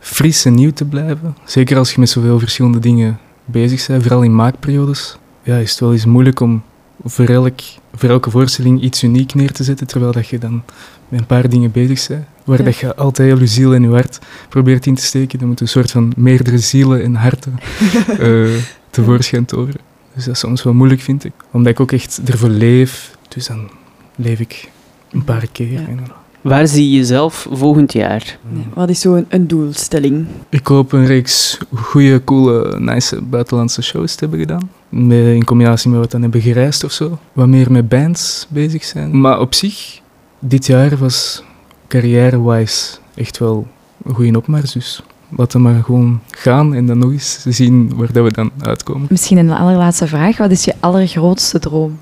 fris 0.00 0.44
en 0.44 0.54
nieuw 0.54 0.72
te 0.72 0.84
blijven. 0.84 1.36
Zeker 1.44 1.76
als 1.76 1.92
je 1.92 2.00
met 2.00 2.08
zoveel 2.08 2.38
verschillende 2.38 2.78
dingen 2.78 3.18
bezig 3.44 3.86
bent, 3.86 4.02
vooral 4.02 4.22
in 4.22 4.34
maakperiodes. 4.34 5.16
Ja, 5.42 5.56
is 5.56 5.70
het 5.70 5.80
wel 5.80 5.92
eens 5.92 6.04
moeilijk 6.04 6.40
om 6.40 6.62
voor, 7.04 7.28
elk, 7.28 7.60
voor 7.94 8.08
elke 8.08 8.30
voorstelling 8.30 8.82
iets 8.82 9.02
uniek 9.02 9.34
neer 9.34 9.52
te 9.52 9.64
zetten, 9.64 9.86
terwijl 9.86 10.12
dat 10.12 10.28
je 10.28 10.38
dan 10.38 10.62
met 11.08 11.20
een 11.20 11.26
paar 11.26 11.48
dingen 11.48 11.70
bezig 11.70 12.08
bent, 12.08 12.24
waar 12.44 12.58
Ja. 12.58 12.64
dat 12.64 12.76
je 12.76 12.96
altijd 12.96 13.38
je 13.38 13.46
ziel 13.46 13.74
en 13.74 13.82
je 13.82 13.88
hart 13.88 14.18
probeert 14.48 14.86
in 14.86 14.94
te 14.94 15.02
steken. 15.02 15.38
Dan 15.38 15.48
moet 15.48 15.60
een 15.60 15.68
soort 15.68 15.90
van 15.90 16.12
meerdere 16.16 16.58
zielen 16.58 17.02
en 17.02 17.14
harten 17.14 17.58
eh 18.18 18.48
tevoorschijn 18.90 19.44
toveren. 19.44 19.91
Dus 20.14 20.24
dat 20.24 20.34
is 20.34 20.40
soms 20.40 20.62
wel 20.62 20.72
moeilijk, 20.74 21.00
vind 21.00 21.24
ik. 21.24 21.32
Omdat 21.50 21.72
ik 21.72 21.80
ook 21.80 21.92
echt 21.92 22.20
ervoor 22.24 22.48
leef, 22.48 23.16
dus 23.28 23.46
dan 23.46 23.70
leef 24.16 24.40
ik 24.40 24.70
een 25.10 25.24
paar 25.24 25.46
keer. 25.52 25.72
Ja. 25.72 25.78
En 25.78 25.96
dan- 25.96 26.12
Waar 26.40 26.68
zie 26.68 26.90
je 26.90 26.96
jezelf 26.96 27.46
volgend 27.52 27.92
jaar? 27.92 28.38
Nee, 28.50 28.64
wat 28.74 28.88
is 28.88 29.00
zo'n 29.00 29.26
een 29.28 29.46
doelstelling? 29.48 30.26
Ik 30.48 30.66
hoop 30.66 30.92
een 30.92 31.06
reeks 31.06 31.58
goede, 31.74 32.24
coole, 32.24 32.80
nice 32.80 33.22
buitenlandse 33.22 33.82
shows 33.82 34.14
te 34.14 34.20
hebben 34.20 34.38
gedaan. 34.38 34.70
Met, 34.88 35.18
in 35.18 35.44
combinatie 35.44 35.88
met 35.90 35.98
wat 35.98 36.06
we 36.06 36.12
dan 36.12 36.22
hebben 36.22 36.40
gereisd 36.40 36.84
of 36.84 36.92
zo. 36.92 37.18
Wat 37.32 37.46
meer 37.46 37.72
met 37.72 37.88
bands 37.88 38.46
bezig 38.48 38.84
zijn. 38.84 39.20
Maar 39.20 39.40
op 39.40 39.54
zich, 39.54 40.00
dit 40.38 40.66
jaar 40.66 40.96
was 40.96 41.42
carrière-wise 41.88 42.96
echt 43.14 43.38
wel 43.38 43.66
een 44.04 44.14
goede 44.14 44.36
opmars. 44.38 44.72
Dus 44.72 45.02
laten 45.36 45.62
we 45.62 45.68
maar 45.68 45.82
gewoon 45.82 46.20
gaan 46.30 46.74
en 46.74 46.86
dan 46.86 46.98
nog 46.98 47.10
eens 47.10 47.44
zien 47.48 47.92
waar 47.96 48.12
dat 48.12 48.24
we 48.24 48.32
dan 48.32 48.50
uitkomen. 48.60 49.06
Misschien 49.10 49.38
een 49.38 49.50
allerlaatste 49.50 50.06
vraag. 50.06 50.36
Wat 50.36 50.50
is 50.50 50.64
je 50.64 50.74
allergrootste 50.80 51.58
droom? 51.58 51.98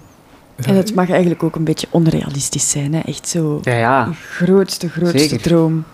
En 0.56 0.74
het 0.74 0.94
mag 0.94 1.10
eigenlijk 1.10 1.42
ook 1.42 1.56
een 1.56 1.64
beetje 1.64 1.86
onrealistisch 1.90 2.70
zijn. 2.70 2.92
Hè? 2.94 3.00
Echt 3.00 3.28
zo 3.28 3.58
Ja, 3.62 3.72
ja. 3.74 4.06
je 4.06 4.14
grootste, 4.14 4.88
grootste 4.88 5.18
Zeker. 5.18 5.40
droom. 5.40 5.84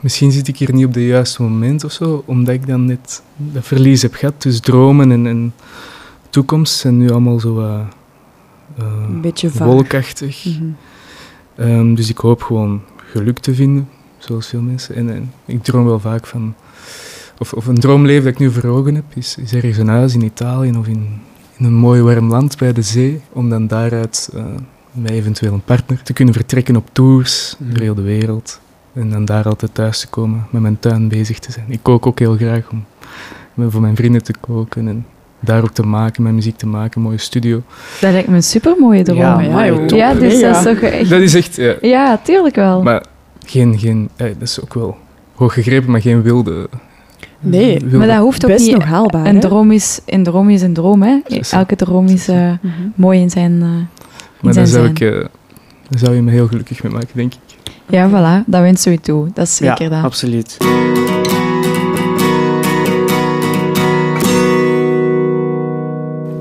Misschien 0.00 0.32
zit 0.32 0.48
ik 0.48 0.56
hier 0.56 0.72
niet 0.74 0.86
op 0.86 0.94
het 0.94 1.02
juiste 1.02 1.42
moment 1.42 1.84
of 1.84 1.92
zo, 1.92 2.22
omdat 2.26 2.54
ik 2.54 2.66
dan 2.66 2.84
net 2.84 3.22
dat 3.36 3.64
verlies 3.66 4.02
heb 4.02 4.14
gehad. 4.14 4.42
Dus 4.42 4.60
dromen 4.60 5.10
en, 5.12 5.26
en 5.26 5.54
toekomst 6.30 6.76
zijn 6.76 6.96
nu 6.96 7.10
allemaal 7.10 7.40
zo 7.40 7.54
wat, 7.54 7.80
eh, 8.78 8.84
Een 9.08 9.20
beetje 9.20 9.50
wolkachtig. 9.50 10.44
Mhm. 10.44 10.64
Ehm, 11.56 11.94
dus 11.94 12.08
ik 12.08 12.18
hoop 12.18 12.42
gewoon 12.42 12.80
geluk 12.96 13.38
te 13.38 13.54
vinden, 13.54 13.88
zoals 14.24 14.46
veel 14.46 14.60
mensen. 14.60 14.94
En, 14.94 15.10
en 15.10 15.32
ik 15.46 15.62
droom 15.62 15.84
wel 15.84 16.00
vaak 16.00 16.26
van... 16.26 16.54
Of, 17.38 17.52
of 17.52 17.66
een 17.66 17.78
droomleven 17.80 18.24
dat 18.24 18.32
ik 18.32 18.38
nu 18.38 18.50
voor 18.50 18.70
ogen 18.70 18.94
heb, 18.94 19.04
is, 19.14 19.36
is 19.42 19.52
ergens 19.54 19.76
een 19.76 19.88
huis 19.88 20.14
in 20.14 20.22
Italië 20.22 20.76
of 20.76 20.86
in, 20.86 21.20
in 21.56 21.64
een 21.64 21.74
mooi 21.74 22.02
warm 22.02 22.28
land 22.28 22.58
bij 22.58 22.72
de 22.72 22.82
zee, 22.82 23.20
om 23.32 23.50
dan 23.50 23.66
daaruit 23.66 24.30
eh, 24.34 24.44
met 24.92 25.10
eventueel 25.10 25.52
een 25.52 25.64
partner, 25.64 26.02
te 26.02 26.12
kunnen 26.12 26.34
vertrekken 26.34 26.76
op 26.76 26.88
tours 26.92 27.54
Mhm. 27.58 27.72
door 27.72 27.82
heel 27.82 27.94
de 27.94 28.02
wereld. 28.02 28.60
En 28.94 29.10
dan 29.10 29.24
daar 29.24 29.44
altijd 29.44 29.74
thuis 29.74 30.00
te 30.00 30.08
komen, 30.08 30.46
met 30.50 30.62
mijn 30.62 30.78
tuin 30.78 31.08
bezig 31.08 31.38
te 31.38 31.52
zijn. 31.52 31.64
Ik 31.68 31.78
kook 31.82 32.06
ook 32.06 32.18
heel 32.18 32.36
graag 32.36 32.70
om 32.70 32.84
voor 33.70 33.80
mijn 33.80 33.96
vrienden 33.96 34.22
te 34.22 34.34
koken 34.40 34.88
en 34.88 35.06
daar 35.40 35.62
ook 35.62 35.72
te 35.72 35.82
maken, 35.86 36.22
mijn 36.22 36.34
muziek 36.34 36.56
te 36.56 36.66
maken, 36.66 36.96
een 36.96 37.06
mooie 37.06 37.18
studio. 37.18 37.62
Dat 38.00 38.12
lijkt 38.12 38.28
me 38.28 38.34
een 38.34 38.42
supermooie 38.42 39.02
droom. 39.02 39.18
Ja, 39.18 39.40
Ja, 39.86 40.14
dus 40.14 40.40
dat 40.40 40.56
is 40.56 40.62
toch 40.62 40.78
echt... 40.78 41.10
Dat 41.10 41.20
is 41.20 41.34
echt, 41.34 41.56
ja, 41.56 41.74
Ja, 41.80 42.18
tuurlijk 42.24 42.54
wel. 42.54 42.82
maar 42.82 43.04
geen, 43.46 43.78
geen, 43.78 44.08
eh, 44.16 44.26
dat 44.26 44.48
is 44.48 44.60
ook 44.62 44.74
wel 44.74 44.96
hoog 45.34 45.52
gegrepen, 45.54 45.90
maar 45.90 46.00
geen 46.00 46.22
wilde. 46.22 46.68
Nee, 47.40 47.78
wilde- 47.78 47.96
Maar 47.96 48.06
dat 48.06 48.16
hoeft 48.16 48.44
ook 48.44 48.50
Best 48.50 48.66
niet... 48.66 48.74
nog 48.74 48.84
haalbaar. 48.84 49.26
Een 49.26 49.34
hè? 49.34 49.40
droom 49.40 49.70
is, 49.72 50.00
een 50.06 50.22
droom 50.22 50.50
is 50.50 50.62
een 50.62 50.72
droom, 50.72 51.02
hè. 51.02 51.18
Elke 51.50 51.76
droom 51.76 52.06
is 52.06 52.28
eh, 52.28 52.36
Mhm. 52.36 52.70
mooi 52.94 53.20
in 53.20 53.30
zijn, 53.30 53.52
eh, 53.52 53.68
in 53.68 53.86
maar 54.40 54.52
zijn 54.52 54.54
daar 54.54 54.66
zou, 54.66 54.82
zijn. 54.82 54.90
ik, 54.96 55.00
eh, 55.22 55.28
daar 55.88 55.98
zou 55.98 56.14
je 56.14 56.22
me 56.22 56.30
heel 56.30 56.46
gelukkig 56.46 56.82
mee 56.82 56.92
maken, 56.92 57.08
denk 57.14 57.32
ik. 57.34 57.40
Ja, 57.88 58.08
voilà. 58.08 58.44
Dat 58.46 58.60
wensen 58.60 58.90
we 58.90 58.96
je 58.96 59.00
toe. 59.02 59.28
Dat 59.34 59.46
is 59.46 59.56
zeker 59.56 59.82
ja, 59.82 59.88
dat. 59.88 60.04
absoluut. 60.04 60.56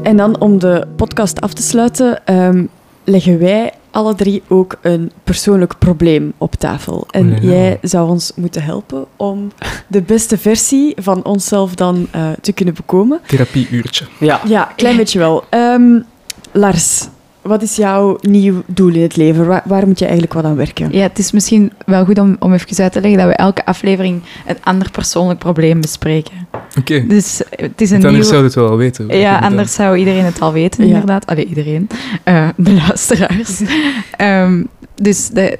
En 0.03 0.17
dan 0.17 0.39
om 0.39 0.59
de 0.59 0.87
podcast 0.95 1.41
af 1.41 1.53
te 1.53 1.61
sluiten, 1.61 2.25
ehm, 2.25 2.63
leggen 3.03 3.39
wij 3.39 3.71
alle 3.91 4.15
drie 4.15 4.43
ook 4.47 4.77
een 4.81 5.11
persoonlijk 5.23 5.73
probleem 5.77 6.33
op 6.37 6.55
tafel. 6.55 7.07
En 7.09 7.31
Oh, 7.31 7.43
ja. 7.43 7.49
jij 7.49 7.77
zou 7.81 8.09
ons 8.09 8.31
moeten 8.35 8.63
helpen 8.63 9.05
om 9.15 9.51
de 9.87 10.01
beste 10.01 10.37
versie 10.37 10.93
van 10.99 11.25
onszelf 11.25 11.75
dan 11.75 12.07
eh, 12.11 12.29
te 12.41 12.51
kunnen 12.53 12.73
bekomen. 12.73 13.19
Therapieuurtje. 13.27 14.05
Ja, 14.19 14.41
Ja, 14.47 14.71
klein 14.75 14.97
beetje 14.97 15.19
wel. 15.19 15.43
Ehm, 15.49 15.99
Lars, 16.51 17.07
wat 17.41 17.61
is 17.61 17.75
jouw 17.75 18.17
nieuw 18.21 18.63
doel 18.65 18.93
in 18.93 19.01
het 19.01 19.15
leven? 19.15 19.47
Waar, 19.47 19.61
waar 19.65 19.87
moet 19.87 19.99
je 19.99 20.03
eigenlijk 20.05 20.33
wat 20.33 20.43
aan 20.43 20.55
werken? 20.55 20.91
Ja, 20.91 21.01
het 21.01 21.19
is 21.19 21.31
misschien 21.31 21.71
wel 21.85 22.05
goed 22.05 22.19
om, 22.19 22.35
om 22.39 22.53
even 22.53 22.83
uit 22.83 22.91
te 22.91 23.01
leggen 23.01 23.19
dat 23.19 23.29
we 23.29 23.35
elke 23.35 23.65
aflevering 23.65 24.21
een 24.47 24.57
ander 24.63 24.91
persoonlijk 24.91 25.39
probleem 25.39 25.81
bespreken. 25.81 26.47
Oké, 26.79 27.07
Dus 27.07 27.43
eh, 27.43 27.59
het 27.65 27.81
is 27.81 27.89
een 27.91 27.95
anders 27.95 28.13
nieuw... 28.13 28.23
zou 28.23 28.43
het 28.43 28.53
wel 28.55 28.69
al 28.69 28.77
weten. 28.77 29.17
Ja, 29.17 29.39
anders 29.39 29.73
zou 29.73 29.97
iedereen 29.97 30.25
het 30.25 30.41
al 30.41 30.53
weten, 30.53 30.83
Ja. 30.87 30.89
inderdaad. 30.89 31.25
Allee, 31.25 31.45
iedereen. 31.45 31.89
Eh, 32.23 32.47
de 32.57 32.73
luisteraars. 32.73 33.61
Ehm, 34.17 34.63
dus 34.95 35.29
de, 35.29 35.57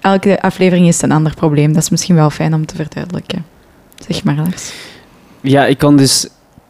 elke 0.00 0.42
aflevering 0.42 0.86
is 0.88 1.02
een 1.02 1.12
ander 1.12 1.34
probleem. 1.34 1.72
Dat 1.72 1.82
is 1.82 1.90
misschien 1.90 2.14
wel 2.14 2.30
fijn 2.30 2.54
om 2.54 2.66
te 2.66 2.76
verduidelijken. 2.76 3.44
Zeg 4.08 4.24
maar, 4.24 4.36
Lars. 4.36 4.72
ja, 5.40 5.66
ik 5.66 5.78
kan 5.78 5.96
dus 5.96 6.28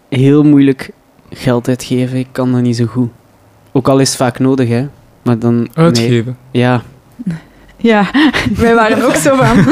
heel 0.08 0.44
moeilijk 0.44 0.90
geld 1.30 1.68
uitgeven. 1.68 2.18
Ik 2.18 2.28
kan 2.32 2.52
dat 2.52 2.60
niet 2.62 2.76
zo 2.76 2.84
goed. 2.86 3.08
Ook 3.72 3.88
al 3.88 3.98
is 3.98 4.08
het 4.08 4.16
vaak 4.16 4.38
nodig, 4.38 4.68
hè. 4.68 4.86
Maar 5.22 5.38
dan... 5.38 5.56
nee. 5.56 5.68
Uitgeven. 5.74 6.36
Ja, 6.50 6.82
Ja, 7.76 8.10
wij 8.56 8.74
waren 8.74 9.04
ook 9.04 9.14
zo 9.14 9.36
van... 9.36 9.56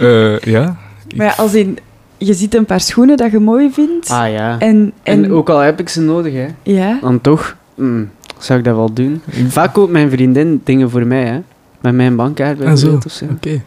Eh, 0.00 0.38
ja. 0.38 0.76
Maar 1.16 1.26
ja, 1.26 1.32
als 1.36 1.54
in, 1.54 1.78
je 2.26 2.34
ziet 2.34 2.54
een 2.54 2.64
paar 2.64 2.80
schoenen 2.80 3.16
dat 3.16 3.30
je 3.30 3.38
mooi 3.38 3.70
vindt. 3.72 4.10
ah 4.10 4.30
ja. 4.30 4.58
En, 4.58 4.92
en, 5.02 5.24
En 5.24 5.32
ook 5.32 5.48
al 5.50 5.58
heb 5.58 5.80
ik 5.80 5.88
ze 5.88 6.00
nodig, 6.00 6.32
hè. 6.32 6.46
Ja, 6.62 6.98
Dan 7.00 7.20
toch, 7.20 7.56
mm, 7.74 8.10
zou 8.38 8.58
ik 8.58 8.64
dat 8.64 8.74
wel 8.76 8.92
doen. 8.92 9.22
Vaak 9.48 9.72
koopt 9.74 9.92
mijn 9.92 10.10
vriendin 10.10 10.60
dingen 10.64 10.90
voor 10.90 11.06
mij, 11.06 11.24
hè. 11.24 11.40
Met 11.80 11.94
mijn 11.94 12.16
bankkaart 12.16 12.58
Ah, 12.60 12.64
zo. 12.64 12.66
bijvoorbeeld 12.68 13.04
of 13.06 13.12
zo. 13.12 13.24
Oké. 13.30 13.62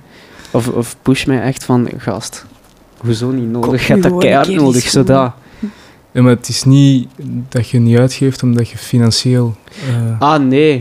Of, 0.52 0.68
of 0.68 0.96
push 1.02 1.26
mij 1.26 1.42
echt 1.42 1.64
van, 1.64 1.90
gast, 1.98 2.46
hoezo 2.98 3.30
niet 3.32 3.50
nodig? 3.52 3.88
Je 3.88 3.94
hebt 3.94 4.04
dat 4.04 4.18
keihard 4.18 4.50
nodig, 4.56 4.90
zodat... 4.90 5.32
Ja, 6.12 6.22
maar 6.22 6.32
het 6.36 6.48
is 6.50 6.64
niet 6.64 7.08
dat 7.50 7.70
je 7.70 7.80
niet 7.80 7.98
uitgeeft 7.98 8.44
omdat 8.44 8.70
je 8.70 8.78
financieel... 8.78 9.56
eh, 9.88 10.20
Ah, 10.20 10.42
nee. 10.44 10.74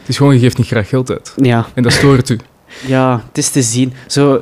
Het 0.00 0.08
is 0.08 0.16
gewoon, 0.16 0.34
je 0.34 0.40
geeft 0.40 0.58
niet 0.58 0.66
graag 0.66 0.88
geld 0.88 1.10
uit. 1.10 1.32
Ja, 1.36 1.66
En 1.74 1.82
dat 1.82 1.92
stoort 1.92 2.28
u. 2.28 2.38
ja, 2.86 3.22
het 3.28 3.38
is 3.38 3.48
te 3.50 3.62
zien. 3.62 3.92
Zo, 4.06 4.40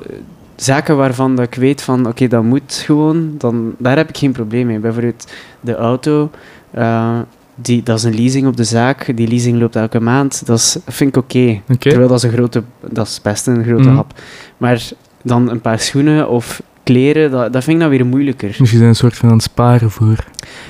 zaken 0.63 0.97
waarvan 0.97 1.37
dat 1.37 1.45
ik 1.47 1.55
weet 1.55 1.83
van, 1.83 2.07
oké, 2.07 2.27
dat 2.29 2.43
moet 2.43 2.83
gewoon, 2.85 3.35
dan, 3.39 3.75
daar 3.79 3.97
heb 3.97 4.09
ik 4.09 4.17
geen 4.17 4.33
probleem 4.33 4.67
mee. 4.67 4.79
Bijvoorbeeld 4.79 5.27
de 5.61 5.75
auto, 5.75 6.31
eh, 6.71 7.19
die, 7.55 7.83
dat 7.83 7.99
is 7.99 8.05
een 8.05 8.15
leasing 8.15 8.47
op 8.47 8.57
de 8.57 8.65
zaak, 8.65 9.17
die 9.17 9.29
leasing 9.29 9.59
loopt 9.59 9.77
elke 9.77 10.01
maand, 10.01 10.47
dat 10.47 10.59
is, 10.59 10.77
vind 10.87 11.17
ik 11.17 11.23
oké. 11.23 11.61
Terwijl 11.79 12.09
dat 12.09 12.17
is 12.17 12.23
een 12.23 12.33
grote, 12.33 12.63
dat 12.91 13.07
is 13.07 13.21
best 13.23 13.47
een 13.47 13.65
grote 13.65 13.83
Mhm. 13.89 13.95
hap. 13.97 14.13
Maar 14.57 14.83
dan 15.23 15.51
een 15.51 15.61
paar 15.61 15.79
schoenen 15.81 16.29
of 16.29 16.63
kleren, 16.83 17.31
dat, 17.31 17.53
dat 17.53 17.65
vind 17.65 17.77
ik 17.77 17.83
dan 17.83 17.91
weer 17.91 18.07
moeilijker. 18.07 18.55
Dus 18.59 18.71
je 18.71 18.77
bent 18.77 18.89
een 18.89 18.95
soort 18.95 19.17
van 19.17 19.29
aan 19.29 19.35
het 19.35 19.43
sparen 19.45 19.91
voor... 19.91 20.25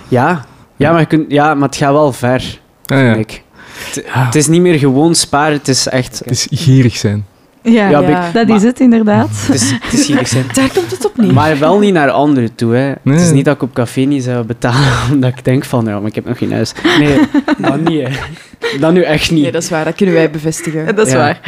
Ja, 0.09 0.45
ja, 0.77 0.91
maar, 0.91 1.01
je 1.01 1.07
kunt, 1.07 1.31
ja, 1.31 1.55
maar 1.55 1.69
het 1.69 1.77
gaat 1.77 1.93
wel 1.93 2.13
ver, 2.13 2.61
Ah, 2.87 2.99
ja. 2.99 3.15
ik. 3.15 3.43
Het, 3.73 4.05
Ja. 4.07 4.25
het 4.25 4.35
is 4.35 4.47
niet 4.47 4.61
meer 4.61 4.79
gewoon 4.79 5.15
sparen, 5.15 5.57
het 5.59 5.69
is 5.69 5.89
echt... 5.89 6.19
Het 6.19 6.31
is 6.31 6.47
gierig 6.51 6.97
zijn. 6.97 7.27
Ja, 7.63 7.89
Ja, 7.89 8.01
ja. 8.01 8.31
dat 8.33 8.47
maar- 8.47 8.57
is 8.57 8.63
het 8.63 8.81
inderdaad. 8.81 9.29
Het 9.31 9.55
is, 9.55 9.71
het 9.71 9.93
is 9.93 10.31
zijn. 10.31 10.45
daar 10.55 10.71
komt 10.75 10.91
het 10.91 11.07
op 11.07 11.17
neer. 11.17 11.33
Maar 11.33 11.59
wel 11.59 11.79
niet 11.79 11.93
naar 11.93 12.11
anderen 12.11 12.55
toe. 12.55 12.75
Hè. 12.75 12.93
Nee. 13.03 13.15
Het 13.17 13.21
is 13.25 13.33
niet 13.33 13.45
dat 13.45 13.55
ik 13.55 13.63
op 13.63 13.73
café 13.75 14.01
niet 14.01 14.25
zou 14.25 14.45
betalen 14.45 14.93
omdat 15.13 15.31
ik 15.31 15.45
denk 15.45 15.65
van, 15.65 15.85
ja, 15.85 15.99
maar 15.99 16.09
ik 16.09 16.15
heb 16.15 16.25
nog 16.27 16.39
geen 16.39 16.53
huis. 16.53 16.73
Nee, 16.99 17.19
dat 17.59 17.81
niet. 17.81 18.09
Hè. 18.09 18.79
Dat 18.81 18.93
nu 18.93 19.03
echt 19.03 19.31
niet. 19.31 19.43
Nee, 19.43 19.53
dat 19.53 19.63
is 19.63 19.69
waar. 19.71 19.85
Dat 19.85 19.95
kunnen 19.95 20.15
wij 20.15 20.31
bevestigen. 20.31 20.97
Dat 20.97 21.07
is 21.07 21.13
Ja. 21.13 21.19
waar. 21.19 21.41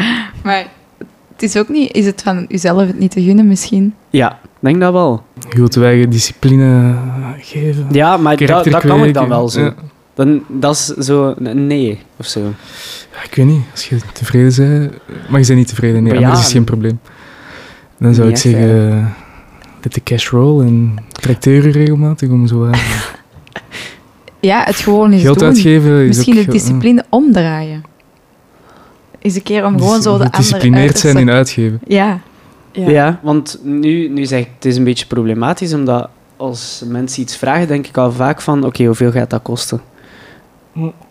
Maar 0.43 0.67
het 1.33 1.43
is 1.43 1.57
ook 1.57 1.69
niet... 1.69 1.93
Is 1.93 2.07
het 2.07 2.23
van 2.23 2.45
jezelf 2.49 2.87
het 2.87 2.99
niet 2.99 3.11
te 3.11 3.23
gunnen 3.23 3.47
misschien? 3.49 3.95
Ja, 4.11 4.33
ik 4.43 4.49
denk 4.61 4.81
dat 4.81 4.93
wel. 4.93 5.23
Je 5.51 5.57
wilt 5.59 5.77
eigen 5.77 6.11
discipline 6.11 6.95
geven. 7.39 7.87
Ja, 7.91 8.17
maar 8.17 8.37
dat, 8.37 8.65
dat 8.65 8.81
kan 8.85 9.05
ik 9.05 9.15
dan 9.15 9.29
wel 9.29 9.49
zo. 9.49 9.73
Dan, 10.15 10.43
dat 10.49 10.75
is 10.75 10.85
zo 10.87 11.35
een 11.39 11.67
nee, 11.67 11.99
of 12.17 12.27
zo. 12.27 12.41
Ja, 13.13 13.23
ik 13.25 13.35
weet 13.35 13.47
niet, 13.47 13.63
als 13.73 13.89
je 13.89 13.97
tevreden 14.13 14.55
bent... 14.57 14.93
Maar 15.31 15.41
je 15.41 15.47
bent 15.47 15.59
niet 15.59 15.69
tevreden, 15.69 16.03
nee, 16.03 16.13
Maar 16.13 16.21
ja, 16.23 16.33
is 16.39 16.53
geen 16.53 16.65
probleem. 16.65 17.01
Dan 17.99 18.15
zou 18.15 18.27
ik 18.27 18.33
echt, 18.33 18.43
zeggen... 18.43 18.91
eh, 18.93 19.07
Let 19.83 19.95
de 19.95 20.03
cash 20.03 20.31
roll 20.31 20.65
en 20.67 20.95
tracteer 21.13 21.67
je 21.67 21.73
regelmatig 21.73 22.29
om 22.31 22.47
zo 22.47 22.65
aan 22.67 22.73
Ja, 24.41 24.63
het 24.65 24.77
gewoon 24.77 25.13
eens 25.13 25.23
geld 25.23 25.39
doen. 25.39 25.49
uitgeven. 25.49 26.01
Is 26.01 26.07
Misschien 26.07 26.39
ook, 26.39 26.45
de 26.45 26.51
discipline 26.51 27.05
omdraaien. 27.09 27.83
Eens 29.21 29.35
een 29.35 29.43
keer 29.43 29.65
om 29.67 29.75
eh, 29.75 29.81
gewoon 29.81 30.03
zo 30.03 30.03
de 30.03 30.11
andere 30.11 30.31
Gedisciplineerd 30.31 30.99
zijn 30.99 31.17
in 31.17 31.31
uitgeven. 31.31 31.81
Ja, 31.87 32.21
Ja. 32.73 32.91
Ja, 32.91 33.21
want 33.23 33.59
nu, 33.63 34.09
nu 34.09 34.25
zeg 34.25 34.41
ik, 34.41 34.49
het 34.55 34.65
is 34.65 34.77
een 34.77 34.85
beetje 34.85 35.07
problematisch, 35.07 35.75
omdat 35.75 36.09
als 36.37 36.83
mensen 36.87 37.23
iets 37.23 37.37
vragen, 37.37 37.69
denk 37.69 37.87
ik 37.87 37.97
al 37.97 38.13
vaak 38.13 38.41
van, 38.41 38.65
oké, 38.65 38.85
hoeveel 38.85 39.11
gaat 39.11 39.31
dat 39.31 39.43
kosten? 39.43 39.81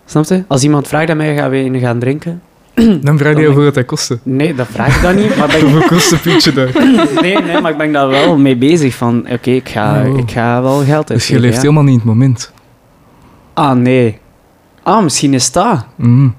Snap 0.05 0.25
je? 0.25 0.43
Als 0.47 0.63
iemand 0.63 0.87
vraagt 0.87 1.09
aan 1.09 1.17
mij, 1.17 1.35
gaan 1.35 1.49
we 1.49 1.63
in 1.63 1.79
gaan 1.79 1.99
drinken? 1.99 2.41
Dan 3.01 3.17
vraag 3.17 3.37
je 3.37 3.45
hoeveel 3.45 3.71
dat 3.71 3.85
kostte. 3.85 4.19
Nee, 4.23 4.55
dat 4.55 4.67
vraag 4.67 4.95
ik 4.95 5.01
dan 5.01 5.15
niet, 5.15 5.37
maar 5.37 5.47
ben 5.47 5.55
ik 5.57 5.61
Hoeveel 5.61 5.87
kost 5.87 6.11
een 6.11 6.19
pintje 6.19 6.53
daar? 6.53 6.69
Nee, 7.21 7.37
nee, 7.37 7.61
maar 7.61 7.71
ik 7.71 7.77
ben 7.77 7.91
daar 7.91 8.07
wel 8.07 8.37
mee 8.37 8.57
bezig 8.57 8.95
van, 8.95 9.25
oké, 9.31 9.49
ik, 9.51 9.69
ga, 9.69 10.05
Oh. 10.05 10.17
ik 10.17 10.31
ga 10.31 10.61
wel 10.61 10.77
geld 10.77 10.89
uitgeven. 10.89 11.15
Dus 11.15 11.27
je 11.27 11.39
leeft 11.39 11.55
ja. 11.55 11.61
helemaal 11.61 11.83
niet 11.83 11.91
in 11.91 11.97
het 11.99 12.07
moment. 12.07 12.51
Ah, 13.53 13.71
nee. 13.75 14.19
Ah, 14.83 15.03
misschien 15.03 15.33
is 15.33 15.51
dat. 15.51 15.85
Mm. 15.95 16.35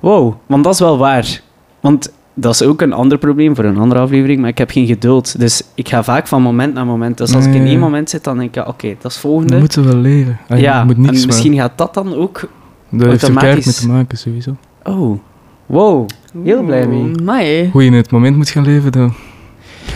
Wow, 0.00 0.34
want 0.46 0.64
dat 0.64 0.72
is 0.72 0.80
wel 0.80 0.98
waar. 0.98 1.40
Want 1.80 2.12
dat 2.38 2.54
is 2.54 2.62
ook 2.62 2.80
een 2.80 2.92
ander 2.92 3.18
probleem 3.18 3.54
voor 3.54 3.64
een 3.64 3.78
andere 3.78 4.00
aflevering, 4.00 4.40
maar 4.40 4.48
ik 4.48 4.58
heb 4.58 4.70
geen 4.70 4.86
geduld. 4.86 5.38
Dus 5.38 5.62
ik 5.74 5.88
ga 5.88 6.04
vaak 6.04 6.26
van 6.26 6.42
moment 6.42 6.74
naar 6.74 6.86
moment. 6.86 7.18
Dus 7.18 7.34
als 7.34 7.46
ik 7.46 7.54
in 7.54 7.66
één 7.66 7.78
moment 7.78 8.10
zit, 8.10 8.24
dan 8.24 8.38
denk 8.38 8.56
ik, 8.56 8.68
oké, 8.68 8.88
dat 8.88 9.04
is 9.04 9.12
het 9.12 9.22
volgende. 9.22 9.50
Dat 9.50 9.60
moeten 9.60 9.82
we 9.82 9.88
wel 9.88 10.00
leren. 10.00 10.38
Ah, 10.48 10.60
ja, 10.60 10.78
je 10.78 10.84
moet 10.84 10.98
niks, 10.98 11.20
en 11.20 11.26
misschien 11.26 11.54
gaat 11.54 11.78
dat 11.78 11.94
dan 11.94 12.14
ook... 12.14 12.48
dat 12.88 13.08
heeft 13.08 13.22
er 13.22 13.34
keihard 13.34 13.64
mee 13.64 13.74
te 13.74 13.88
maken, 13.88 14.18
sowieso. 14.18 14.56
Oh, 14.82 15.18
wow, 15.66 16.08
heel 16.42 16.62
blij 16.62 16.86
mee. 16.86 17.12
Amai. 17.20 17.70
Hoe 17.72 17.82
je 17.82 17.88
in 17.88 17.96
het 17.96 18.10
moment 18.10 18.36
moet 18.36 18.50
gaan 18.50 18.64
leven, 18.64 18.92
dan... 18.92 19.14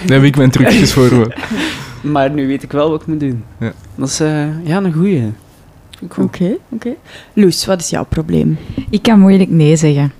daar 0.07 0.17
heb 0.17 0.27
ik 0.27 0.37
mijn 0.37 0.51
trucjes 0.51 0.93
voor. 0.93 1.09
hoor. 1.09 1.35
Maar 2.01 2.31
nu 2.31 2.47
weet 2.47 2.63
ik 2.63 2.73
wel 2.73 2.91
wat 2.91 3.01
ik 3.01 3.07
moet 3.07 3.21
doen. 3.21 3.45
Ja. 3.59 3.73
Dat 3.95 4.09
is 4.09 4.21
eh, 4.21 4.67
ja, 4.67 4.77
een 4.77 4.93
goeie. 4.93 5.33
Oké, 6.19 6.57
oké. 6.69 6.95
Loes, 7.33 7.67
wat 7.67 7.81
is 7.81 7.91
jouw 7.91 8.05
probleem? 8.05 8.59
ik 8.91 9.03
kan 9.03 9.21
moeilijk 9.21 9.51
nee 9.51 9.77
zeggen. 9.77 10.13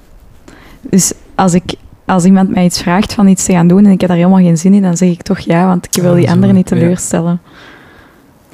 Dus 0.81 1.13
als, 1.35 1.55
ik, 1.55 1.75
als 2.11 2.25
iemand 2.25 2.51
mij 2.51 2.65
iets 2.65 2.83
vraagt 2.83 3.13
van 3.13 3.29
iets 3.29 3.45
te 3.45 3.53
gaan 3.53 3.69
doen 3.69 3.85
en 3.85 3.91
ik 3.91 4.01
heb 4.01 4.09
daar 4.09 4.19
helemaal 4.19 4.43
geen 4.43 4.59
zin 4.59 4.75
in, 4.75 4.83
dan 4.83 4.97
zeg 4.97 5.09
ik 5.11 5.23
toch 5.23 5.39
ja, 5.39 5.67
want 5.67 5.87
ik 5.91 6.03
wil 6.03 6.15
die 6.15 6.31
anderen 6.31 6.55
niet 6.55 6.67
teleurstellen. 6.67 7.41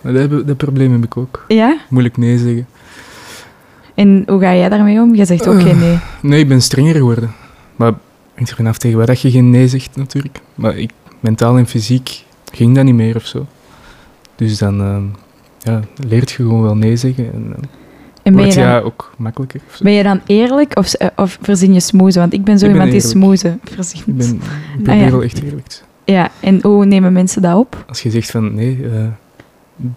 Dat, 0.01 0.15
heb- 0.15 0.47
dat 0.47 0.57
probleem 0.57 0.93
heb 0.93 1.05
ik 1.05 1.17
ook. 1.17 1.45
Ja? 1.49 1.77
Moeilijk 1.89 2.17
nee 2.17 2.39
zeggen. 2.39 2.67
En 3.95 4.23
hoe 4.27 4.41
ga 4.41 4.55
jij 4.55 4.69
daarmee 4.69 5.01
om? 5.01 5.15
Je 5.15 5.25
zegt 5.25 5.49
ook 5.49 5.61
geen 5.63 5.79
nee. 5.79 5.99
Nee, 6.23 6.41
ik 6.41 6.49
ben 6.49 6.63
strenger 6.63 6.95
geworden. 6.95 7.31
Maar 7.77 7.93
hangt 8.35 8.51
er 8.51 8.57
vanaf 8.57 8.79
tegen 8.79 8.97
waar 8.99 9.07
dat 9.07 9.21
je 9.21 9.31
geen 9.31 9.51
nee 9.51 9.69
zegt, 9.69 9.97
natuurlijk. 9.97 10.41
Maar 10.55 10.77
ik, 10.77 10.91
mentaal 11.21 11.57
en 11.59 11.67
fysiek 11.67 12.25
ging 12.53 12.75
dat 12.75 12.85
niet 12.85 12.95
meer 12.95 13.17
of 13.17 13.27
zo. 13.27 13.47
Dus 14.37 14.59
dan 14.59 14.81
ehm, 14.81 15.03
ja, 15.59 15.81
leert 16.09 16.31
je 16.31 16.37
gewoon 16.37 16.63
wel 16.63 16.77
nee 16.77 16.97
zeggen. 16.97 17.33
En 17.33 17.55
En 18.27 18.33
ben 18.33 18.41
wordt 18.41 18.55
je, 18.55 18.61
dan, 18.61 18.69
ja 18.69 18.79
ook 18.79 19.15
makkelijker. 19.17 19.61
Ben 19.81 19.93
je 19.93 20.03
dan 20.03 20.21
eerlijk 20.27 20.79
of, 20.79 20.95
of 21.17 21.39
verzin 21.41 21.73
je 21.73 21.81
smoezen? 21.81 22.21
Want 22.21 22.33
ik 22.33 22.45
ben 22.45 22.59
zo 22.59 22.67
Ik 22.67 22.73
ben 22.73 22.81
iemand 22.81 23.03
die 23.03 23.11
smoezen 23.11 23.61
verzint. 23.65 24.07
Ik, 24.07 24.17
ben, 24.17 24.29
ik 24.29 24.39
probeer 24.75 24.95
Ah, 24.95 25.01
ja. 25.01 25.11
wel 25.11 25.23
echt 25.23 25.43
eerlijk 25.43 25.67
te 25.67 25.75
zijn. 25.77 26.19
Ja, 26.19 26.31
en 26.41 26.59
hoe 26.63 26.85
nemen 26.85 27.13
mensen 27.13 27.43
dat 27.43 27.57
op? 27.57 27.85
Als 27.89 28.03
je 28.03 28.11
zegt 28.11 28.31
van 28.31 28.55
nee, 28.55 28.79
eh, 28.93 29.05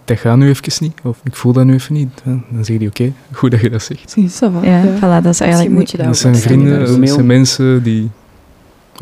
dat 0.04 0.18
gaat 0.18 0.36
nu 0.36 0.48
even 0.48 0.72
niet, 0.80 0.92
of 1.02 1.20
ik 1.24 1.36
voel 1.36 1.52
dat 1.52 1.64
nu 1.64 1.74
even 1.74 1.94
niet, 1.94 2.08
dan 2.24 2.64
zeg 2.64 2.80
je 2.80 2.86
oké, 2.86 3.12
goed 3.32 3.50
dat 3.50 3.60
je 3.60 3.70
dat 3.70 3.82
zegt. 3.82 4.16
Ja, 4.16 4.50
ja. 4.62 4.96
voilà, 4.96 5.22
dat 5.22 5.32
is 5.32 5.40
eigenlijk 5.40 5.72
moet 5.72 5.90
je 5.90 5.96
dat 5.96 6.06
Dat 6.06 6.18
zijn 6.18 6.36
vrienden, 6.36 7.00
dat 7.00 7.08
zijn 7.08 7.26
mensen 7.26 7.82
die 7.82 8.10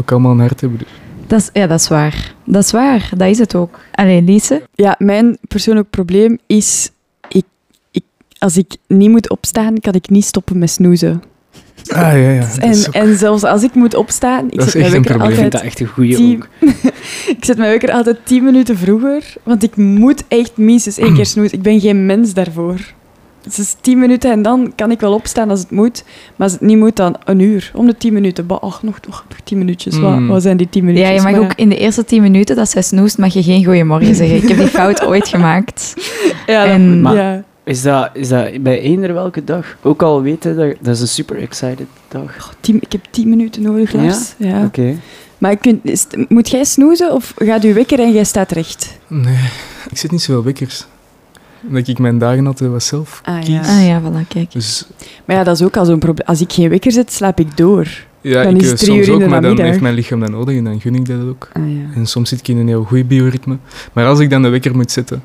ook 0.01 0.13
allemaal 0.13 0.33
een 0.33 0.41
hart 0.41 0.61
hebben. 0.61 0.79
Dus. 0.79 0.89
Dat 1.27 1.41
is, 1.41 1.51
ja, 1.53 1.67
dat 1.67 1.81
is 1.81 1.89
waar. 1.89 2.35
Dat 2.45 2.65
is 2.65 2.71
waar, 2.71 3.11
dat 3.17 3.29
is 3.29 3.39
het 3.39 3.55
ook. 3.55 3.79
Allee, 3.93 4.23
Lise? 4.23 4.63
Ja, 4.75 4.95
mijn 4.99 5.39
persoonlijk 5.49 5.91
probleem 5.91 6.39
is... 6.47 6.91
Als 8.39 8.57
ik 8.57 8.77
niet 8.87 9.11
moet 9.11 9.31
opstaan, 9.31 9.81
kan 9.81 9.93
ik 9.93 10.09
niet 10.11 10.25
stoppen 10.25 10.59
met 10.59 10.71
snoezen. 10.71 11.23
Ah 11.89 11.97
ja, 12.01 12.15
ja. 12.17 12.41
dat 12.47 12.59
En, 12.59 12.71
ook- 12.87 12.95
en 12.95 13.17
zelfs 13.17 13.43
als 13.45 13.63
ik 13.63 13.75
moet 13.75 13.95
opstaan... 13.95 14.47
Ik 14.51 14.59
Dat 14.59 14.71
zet 14.71 14.81
mijn 14.81 14.93
wekker 14.93 15.11
probleem. 15.17 15.31
Ik 15.31 15.39
vind 15.41 15.53
altijd 15.55 15.63
dat 15.63 15.63
echt 15.63 15.81
een 15.81 15.87
goede 15.95 16.15
tien- 16.15 16.37
ook. 16.37 16.49
Ik 17.39 17.45
zet 17.45 17.57
mijn 17.57 17.71
wekker 17.71 17.93
altijd 17.93 18.17
tien 18.25 18.45
minuten 18.45 18.77
vroeger, 18.79 19.35
want 19.43 19.63
ik 19.63 19.77
moet 19.77 20.25
echt 20.29 20.57
minstens 20.57 20.99
één 20.99 21.15
keer 21.15 21.27
snoezen. 21.27 21.57
Ik 21.57 21.63
ben 21.63 21.81
geen 21.81 22.07
mens 22.07 22.35
daarvoor. 22.35 22.77
Het 23.43 23.59
is 23.59 23.77
tien 23.81 23.99
minuten 23.99 24.31
en 24.31 24.43
dan 24.43 24.73
kan 24.77 24.91
ik 24.91 25.01
wel 25.01 25.13
opstaan 25.13 25.51
als 25.51 25.61
het 25.61 25.71
moet. 25.71 26.05
Maar 26.37 26.47
als 26.47 26.53
het 26.53 26.61
niet 26.61 26.79
moet, 26.79 26.97
dan 26.97 27.17
een 27.25 27.41
uur. 27.41 27.71
Om 27.75 27.87
de 27.87 27.97
tien 27.97 28.13
minuten. 28.13 28.47
Bah, 28.47 28.61
ach, 28.61 28.83
nog, 28.83 29.01
nog, 29.07 29.25
nog 29.29 29.39
tien 29.45 29.59
minuutjes. 29.59 29.99
Wat, 29.99 30.19
Mm. 30.19 30.29
wat 30.29 30.43
zijn 30.43 30.57
die 30.57 30.69
tien 30.69 30.83
Ja, 30.87 30.89
minuutjes? 30.93 31.17
je 31.17 31.23
mag 31.23 31.33
Maar 31.33 31.41
ook 31.51 31.53
in 31.57 31.69
de 31.69 31.77
eerste 31.77 32.05
tien 32.05 32.23
minuten 32.23 32.57
dat 32.57 32.71
zij 32.71 32.83
snoest, 32.83 33.19
mag 33.19 33.33
je 33.35 33.43
geen 33.43 33.65
goeiemorgen 33.65 34.15
zeggen. 34.15 34.37
Ik 34.37 34.49
heb 34.49 34.59
die 34.59 34.67
fout 34.67 35.05
ooit 35.09 35.29
gemaakt. 35.29 35.95
Ja, 36.47 36.65
dat- 36.65 36.73
en- 36.75 37.01
Maar- 37.01 37.15
ja. 37.17 37.43
Is 37.69 37.83
dat, 37.83 38.11
is 38.13 38.29
dat 38.29 38.63
bij 38.63 38.81
eender 38.81 39.13
welke 39.15 39.45
dag? 39.45 39.77
Ook 39.83 40.03
al 40.03 40.23
weten 40.23 40.57
dat 40.57 40.75
dat 40.81 40.95
is 40.95 41.01
een 41.01 41.09
super 41.09 41.39
excited 41.39 41.87
dag. 42.09 42.55
Tien- 42.61 42.81
ik 42.81 42.93
heb 42.93 43.05
tien 43.11 43.29
minuten 43.29 43.63
nodig, 43.63 43.93
Ja? 43.93 44.03
Lars. 44.03 44.35
Ja. 44.39 44.65
Oké. 44.65 44.95
Maar 45.39 45.57
kunt, 45.57 45.81
is 45.85 46.07
moet 46.29 46.49
jij 46.49 46.65
snoezen 46.65 47.13
of 47.13 47.35
gaat 47.37 47.63
je 47.63 47.73
wekker 47.73 48.01
en 48.01 48.13
jij 48.13 48.25
staat 48.25 48.51
recht? 48.53 48.99
Nee, 49.07 49.39
ik 49.91 49.99
zit 49.99 50.11
niet 50.11 50.23
zoveel 50.23 50.45
wekkers. 50.45 50.87
Omdat 51.69 51.89
ik 51.89 51.99
mijn 51.99 52.19
dagen 52.19 52.47
altijd 52.47 52.71
wat 52.71 52.83
zelf 52.83 53.21
Ah, 53.25 53.41
kies. 53.41 53.57
Ah 53.69 53.87
ja, 53.87 54.01
voilà, 54.03 54.29
kijk. 54.29 54.53
Dus 54.53 54.87
Maar 55.25 55.37
ja, 55.37 55.45
dat 55.45 55.55
is 55.61 55.63
ook 55.67 55.77
al 55.77 55.85
zo'n 55.85 55.99
probleem. 55.99 56.27
Als 56.27 56.41
ik 56.41 56.53
geen 56.53 56.69
wekker 56.69 56.93
zet, 56.93 57.13
slaap 57.13 57.41
ik 57.41 57.57
door. 57.57 57.89
ja, 58.21 58.43
Dan 58.43 58.55
ik 58.55 58.61
is 58.61 58.65
eh, 58.65 58.71
het 58.71 58.79
drie 58.81 58.93
soms 58.93 58.99
uur 59.07 59.09
in 59.09 59.15
ook, 59.15 59.21
de 59.21 59.29
maar 59.29 59.43
dan 59.43 59.61
heeft 59.61 59.81
mijn 59.81 59.95
lichaam 59.95 60.21
dat 60.21 60.31
nodig 60.31 60.57
en 60.57 60.65
dan 60.65 60.81
gun 60.81 60.95
ik 60.95 61.07
dat 61.07 61.21
ook. 61.29 61.49
Ah, 61.53 61.63
ja. 61.73 61.95
En 61.95 62.07
soms 62.07 62.29
zit 62.29 62.39
ik 62.39 62.49
in 62.49 62.57
een 62.57 62.69
heel 62.69 62.85
goed 62.85 63.09
bioritme. 63.09 63.57
Maar 63.93 64.07
als 64.07 64.19
ik 64.19 64.31
dan 64.31 64.43
de 64.43 64.49
wekker 64.49 64.77
moet 64.77 64.91
zetten, 64.91 65.23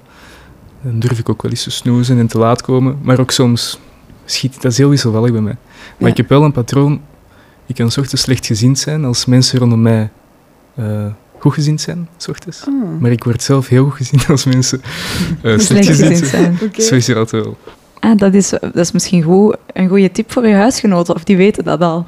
dan 0.84 1.00
durf 1.00 1.20
ik 1.20 1.30
ook 1.30 1.42
wel 1.42 1.52
eens 1.52 1.64
te 1.64 1.72
snoezen 1.72 2.20
en 2.20 2.28
te 2.28 2.38
laat 2.38 2.62
komen. 2.62 2.98
Maar 3.02 3.20
ook 3.20 3.32
soms 3.32 3.80
schiet 4.26 4.62
dat 4.62 4.72
is 4.72 4.78
heel 4.78 4.90
wisselvallig 4.90 5.32
bij 5.32 5.42
mij. 5.42 5.56
Maar 5.98 6.08
Ja. 6.08 6.08
ik 6.08 6.18
heb 6.18 6.30
wel 6.30 6.44
een 6.44 6.52
patroon. 6.52 7.02
Ik 7.66 7.76
kan 7.76 7.86
ochtends 7.86 8.22
slecht 8.22 8.46
gezind 8.46 8.80
zijn 8.80 9.06
als 9.06 9.26
mensen 9.26 9.60
rondom 9.60 9.82
mij 9.82 10.10
eh, 10.76 11.06
goed 11.40 11.54
gezind 11.54 11.82
zijn, 11.82 12.08
's 12.18 12.28
ochtends. 12.28 12.64
Oh. 12.68 13.02
Maar 13.02 13.12
ik 13.12 13.24
word 13.24 13.42
zelf 13.44 13.68
heel 13.68 13.84
goed 13.84 13.94
gezien 13.94 14.20
als 14.28 14.44
mensen 14.46 14.82
eh, 15.42 15.58
slecht 15.68 15.86
gezind 15.88 16.10
gezien 16.10 16.26
zijn. 16.26 16.58
zijn. 16.58 16.70
Oké. 16.70 16.82
Zo 16.82 16.96
is 16.96 17.16
altijd 17.16 17.44
wel. 17.44 17.58
Ah, 18.00 18.18
dat 18.18 18.34
is, 18.34 18.50
dat 18.50 18.76
is 18.76 18.92
misschien 18.92 19.24
goed, 19.24 19.56
een 19.74 19.88
goede 19.88 20.12
tip 20.12 20.32
voor 20.32 20.48
je 20.48 20.54
huisgenoten, 20.54 21.16
of 21.16 21.24
die 21.24 21.38
weten 21.38 21.64
dat 21.64 21.82
al. 21.82 22.08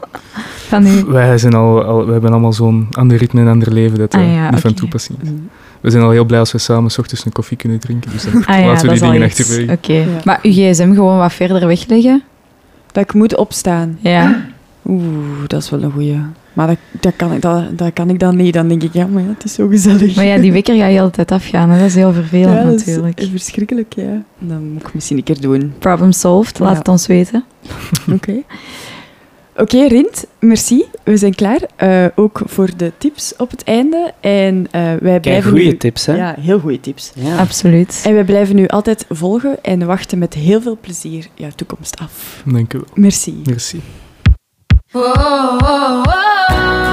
Van 0.67 0.87
u. 0.87 1.03
Wij, 1.05 1.37
zijn 1.37 1.53
al, 1.53 1.83
al, 1.83 2.05
we 2.05 2.11
hebben 2.11 2.31
allemaal 2.31 2.53
zo'n 2.53 2.87
ander 2.91 3.17
ritme 3.17 3.41
en 3.41 3.47
ander 3.47 3.73
leven 3.73 3.97
dat 3.97 4.13
Ah, 4.13 4.21
eh, 4.21 4.33
ja, 4.33 4.49
niet 4.51 4.59
van 4.59 4.73
toepassing 4.73 5.17
is. 5.21 5.29
Mm. 5.29 5.49
We 5.85 5.91
zijn 5.91 6.03
al 6.03 6.09
heel 6.09 6.25
blij 6.25 6.39
als 6.39 6.51
we 6.51 6.57
samen 6.57 6.91
's 6.91 6.97
ochtends 6.97 7.25
een 7.25 7.31
koffie 7.31 7.57
kunnen 7.57 7.79
drinken. 7.79 8.11
Dus 8.11 8.23
dan 8.23 8.45
Ah 8.45 8.59
ja, 8.59 8.65
laten 8.65 8.81
we 8.89 8.93
die 8.93 9.03
is 9.03 9.11
dingen 9.11 9.27
achterwege. 9.27 9.71
Oké. 9.71 9.93
Ja. 9.93 10.05
Maar 10.23 10.39
uw 10.41 10.51
gsm 10.51 10.93
gewoon 10.93 11.17
wat 11.17 11.33
verder 11.33 11.67
wegleggen? 11.67 12.23
Dat 12.91 13.03
ik 13.03 13.13
moet 13.13 13.35
opstaan. 13.35 13.97
Ja. 14.01 14.45
Oeh, 14.85 15.03
dat 15.47 15.61
is 15.63 15.69
wel 15.69 15.83
een 15.83 15.91
goeie. 15.91 16.19
Maar 16.53 16.67
dat, 16.67 16.77
dat, 16.99 17.13
kan, 17.15 17.33
ik, 17.33 17.41
dat, 17.41 17.77
dat 17.77 17.93
kan 17.93 18.09
ik 18.09 18.19
dan 18.19 18.35
niet. 18.35 18.53
Dan 18.53 18.67
denk 18.67 18.83
ik, 18.83 18.93
ja, 18.93 19.05
maar 19.07 19.21
ja, 19.21 19.29
het 19.29 19.43
is 19.43 19.53
zo 19.53 19.67
gezellig. 19.67 20.15
Maar 20.15 20.25
ja, 20.25 20.37
die 20.37 20.51
wekker 20.51 20.75
gaat 20.77 20.91
je 20.91 21.01
altijd 21.01 21.31
afgaan. 21.31 21.69
Hè? 21.69 21.77
Dat 21.79 21.87
is 21.87 21.95
heel 21.95 22.13
vervelend 22.13 22.57
Ja, 22.57 22.63
dat 22.63 22.73
is 22.79 22.85
natuurlijk. 22.85 23.27
verschrikkelijk, 23.31 23.93
ja. 23.95 24.23
Dat 24.39 24.59
moet 24.59 24.81
ik 24.81 24.93
misschien 24.93 25.17
een 25.17 25.23
keer 25.23 25.41
doen. 25.41 25.73
Problem 25.79 26.11
solved, 26.11 26.59
laat 26.59 26.71
Ja. 26.71 26.77
het 26.77 26.87
ons 26.87 27.07
weten. 27.07 27.43
Oké. 28.11 28.33
Oké, 29.57 29.87
Rint, 29.87 30.25
merci. 30.39 30.83
We 31.03 31.17
zijn 31.17 31.35
klaar. 31.35 31.59
Eh, 31.75 32.05
ook 32.15 32.41
voor 32.45 32.69
de 32.77 32.91
tips 32.97 33.33
op 33.37 33.51
het 33.51 33.63
einde. 33.63 34.13
En 34.19 34.67
eh, 34.71 34.81
wij 34.81 34.97
Kijk, 34.99 35.21
blijven 35.21 35.49
goede 35.51 35.65
nu- 35.65 35.77
tips, 35.77 36.05
hè? 36.05 36.15
Ja, 36.15 36.35
heel 36.39 36.59
goede 36.59 36.79
tips. 36.79 37.11
Ja. 37.15 37.37
Absoluut. 37.37 38.01
En 38.05 38.13
wij 38.13 38.23
blijven 38.23 38.55
nu 38.55 38.67
altijd 38.67 39.05
volgen 39.09 39.63
en 39.63 39.85
wachten 39.85 40.17
met 40.17 40.33
heel 40.33 40.61
veel 40.61 40.77
plezier 40.81 41.27
jouw 41.33 41.49
toekomst 41.55 41.99
af. 41.99 42.43
Dank 42.45 42.73
u 42.73 42.77
wel. 42.77 42.87
Merci. 42.93 43.41
Merci. 43.45 43.81
Oh, 44.91 45.01
oh, 45.03 45.57
oh, 45.61 46.03
oh, 46.03 46.03
oh. 46.49 46.84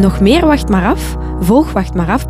Nog 0.00 0.20
meer 0.20 0.46
Wacht 0.46 0.68
maar 0.68 0.86
af? 0.86 1.16
Volg 1.40 1.72
Wacht 1.72 1.94
maar 1.94 2.10
af. 2.10 2.26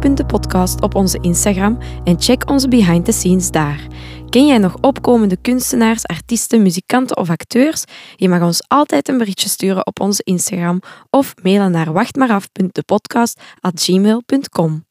op 0.80 0.94
onze 0.94 1.18
Instagram 1.20 1.78
en 2.04 2.20
check 2.20 2.50
onze 2.50 2.68
behind 2.68 3.04
the 3.04 3.12
scenes 3.12 3.50
daar. 3.50 3.87
Ken 4.28 4.46
jij 4.46 4.59
nog 4.59 4.76
opkomende 4.80 5.37
kunstenaars, 5.37 6.06
artiesten, 6.06 6.62
muzikanten 6.62 7.16
of 7.16 7.30
acteurs? 7.30 7.85
Je 8.16 8.28
mag 8.28 8.42
ons 8.42 8.64
altijd 8.68 9.09
een 9.09 9.18
berichtje 9.18 9.48
sturen 9.48 9.87
op 9.87 10.00
onze 10.00 10.22
Instagram 10.24 10.80
of 11.11 11.35
mailen 11.42 11.70
naar 11.70 11.92
wachtmaaraf.depodcast@gmail.com. 11.92 14.89